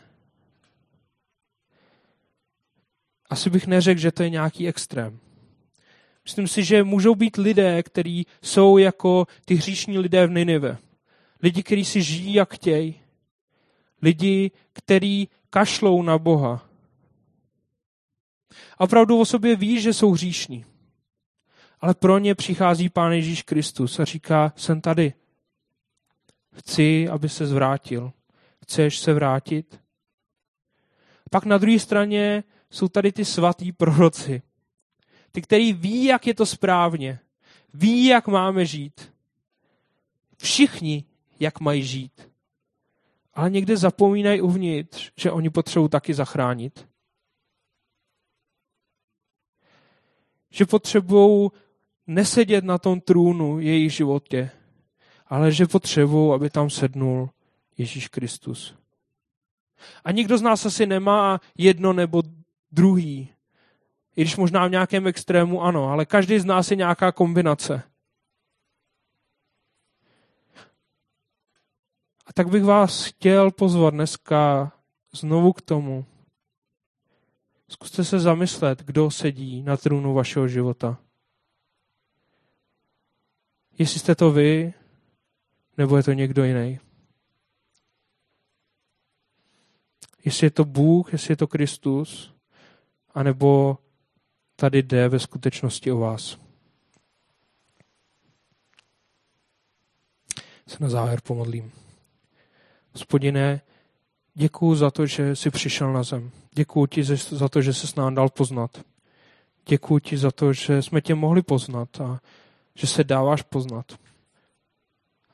asi 3.32 3.50
bych 3.50 3.66
neřekl, 3.66 4.00
že 4.00 4.12
to 4.12 4.22
je 4.22 4.30
nějaký 4.30 4.68
extrém. 4.68 5.18
Myslím 6.24 6.48
si, 6.48 6.64
že 6.64 6.84
můžou 6.84 7.14
být 7.14 7.36
lidé, 7.36 7.82
kteří 7.82 8.26
jsou 8.42 8.78
jako 8.78 9.26
ty 9.44 9.54
hříšní 9.54 9.98
lidé 9.98 10.26
v 10.26 10.30
Ninive. 10.30 10.78
Lidi, 11.42 11.62
kteří 11.62 11.84
si 11.84 12.02
žijí 12.02 12.34
jak 12.34 12.54
chtějí. 12.54 13.00
Lidi, 14.02 14.50
kteří 14.72 15.28
kašlou 15.50 16.02
na 16.02 16.18
Boha. 16.18 16.68
A 18.78 18.80
opravdu 18.80 19.20
o 19.20 19.24
sobě 19.24 19.56
ví, 19.56 19.80
že 19.80 19.92
jsou 19.92 20.10
hříšní. 20.10 20.64
Ale 21.80 21.94
pro 21.94 22.18
ně 22.18 22.34
přichází 22.34 22.88
Pán 22.88 23.12
Ježíš 23.12 23.42
Kristus 23.42 24.00
a 24.00 24.04
říká, 24.04 24.52
jsem 24.56 24.80
tady. 24.80 25.12
Chci, 26.54 27.08
aby 27.08 27.28
se 27.28 27.46
zvrátil. 27.46 28.12
Chceš 28.62 28.98
se 28.98 29.14
vrátit? 29.14 29.80
Pak 31.30 31.44
na 31.44 31.58
druhé 31.58 31.78
straně 31.78 32.44
jsou 32.72 32.88
tady 32.88 33.12
ty 33.12 33.24
svatý 33.24 33.72
proroci, 33.72 34.42
ty, 35.32 35.42
který 35.42 35.72
ví, 35.72 36.04
jak 36.04 36.26
je 36.26 36.34
to 36.34 36.46
správně. 36.46 37.18
Ví, 37.74 38.04
jak 38.04 38.26
máme 38.28 38.66
žít. 38.66 39.12
Všichni, 40.38 41.04
jak 41.40 41.60
mají 41.60 41.82
žít. 41.82 42.30
Ale 43.34 43.50
někde 43.50 43.76
zapomínají 43.76 44.40
uvnitř, 44.40 45.12
že 45.16 45.30
oni 45.30 45.50
potřebují 45.50 45.88
taky 45.88 46.14
zachránit. 46.14 46.88
Že 50.50 50.66
potřebují 50.66 51.50
nesedět 52.06 52.64
na 52.64 52.78
tom 52.78 53.00
trůnu 53.00 53.60
jejich 53.60 53.92
životě, 53.92 54.50
ale 55.26 55.52
že 55.52 55.66
potřebují, 55.66 56.34
aby 56.34 56.50
tam 56.50 56.70
sednul 56.70 57.30
Ježíš 57.78 58.08
Kristus. 58.08 58.74
A 60.04 60.12
nikdo 60.12 60.38
z 60.38 60.42
nás 60.42 60.66
asi 60.66 60.86
nemá 60.86 61.40
jedno 61.58 61.92
nebo 61.92 62.22
druhý. 62.72 63.28
I 64.16 64.20
když 64.20 64.36
možná 64.36 64.66
v 64.66 64.70
nějakém 64.70 65.06
extrému 65.06 65.62
ano, 65.62 65.88
ale 65.88 66.06
každý 66.06 66.38
z 66.38 66.44
nás 66.44 66.70
je 66.70 66.76
nějaká 66.76 67.12
kombinace. 67.12 67.82
A 72.26 72.32
tak 72.32 72.48
bych 72.48 72.64
vás 72.64 73.04
chtěl 73.04 73.50
pozvat 73.50 73.94
dneska 73.94 74.72
znovu 75.12 75.52
k 75.52 75.62
tomu. 75.62 76.04
Zkuste 77.68 78.04
se 78.04 78.20
zamyslet, 78.20 78.82
kdo 78.82 79.10
sedí 79.10 79.62
na 79.62 79.76
trůnu 79.76 80.14
vašeho 80.14 80.48
života. 80.48 80.98
Jestli 83.78 84.00
jste 84.00 84.14
to 84.14 84.30
vy, 84.30 84.74
nebo 85.78 85.96
je 85.96 86.02
to 86.02 86.12
někdo 86.12 86.44
jiný. 86.44 86.80
Jestli 90.24 90.46
je 90.46 90.50
to 90.50 90.64
Bůh, 90.64 91.12
jestli 91.12 91.32
je 91.32 91.36
to 91.36 91.46
Kristus, 91.46 92.34
anebo 93.14 93.78
tady 94.56 94.82
jde 94.82 95.08
ve 95.08 95.18
skutečnosti 95.18 95.92
o 95.92 95.98
vás. 95.98 96.38
Se 100.66 100.76
na 100.80 100.88
závěr 100.88 101.20
pomodlím. 101.20 101.72
Hospodine, 102.92 103.60
děkuji 104.34 104.74
za 104.74 104.90
to, 104.90 105.06
že 105.06 105.36
jsi 105.36 105.50
přišel 105.50 105.92
na 105.92 106.02
zem. 106.02 106.30
Děkuji 106.54 106.86
ti 106.86 107.04
za 107.04 107.48
to, 107.48 107.62
že 107.62 107.72
se 107.72 108.00
nám 108.00 108.14
dal 108.14 108.28
poznat. 108.28 108.84
Děkuji 109.68 109.98
ti 109.98 110.18
za 110.18 110.30
to, 110.30 110.52
že 110.52 110.82
jsme 110.82 111.00
tě 111.00 111.14
mohli 111.14 111.42
poznat 111.42 112.00
a 112.00 112.20
že 112.74 112.86
se 112.86 113.04
dáváš 113.04 113.42
poznat. 113.42 113.92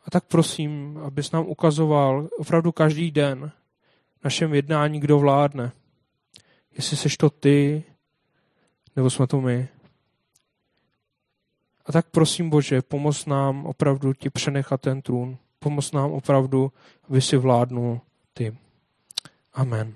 A 0.05 0.11
tak 0.11 0.25
prosím, 0.25 0.99
abys 1.05 1.33
nám 1.33 1.47
ukazoval 1.47 2.29
opravdu 2.39 2.73
každý 2.73 3.11
den 3.11 3.53
našem 4.25 4.55
jednání, 4.55 5.01
kdo 5.01 5.19
vládne. 5.19 5.73
Jestli 6.79 6.97
seš 6.97 7.17
to 7.17 7.31
ty, 7.31 7.85
nebo 8.97 9.11
jsme 9.11 9.27
to 9.27 9.41
my. 9.41 9.69
A 11.87 11.93
tak 11.93 12.07
prosím 12.11 12.51
Bože, 12.51 12.83
pomoz 12.83 13.27
nám 13.27 13.67
opravdu 13.67 14.13
ti 14.13 14.31
přenechat 14.31 14.81
ten 14.81 15.03
trůn. 15.03 15.39
Pomoz 15.59 15.93
nám 15.93 16.13
opravdu, 16.13 16.73
aby 17.09 17.21
si 17.21 17.37
vládnul 17.37 18.01
ty. 18.33 18.57
Amen. 19.53 19.95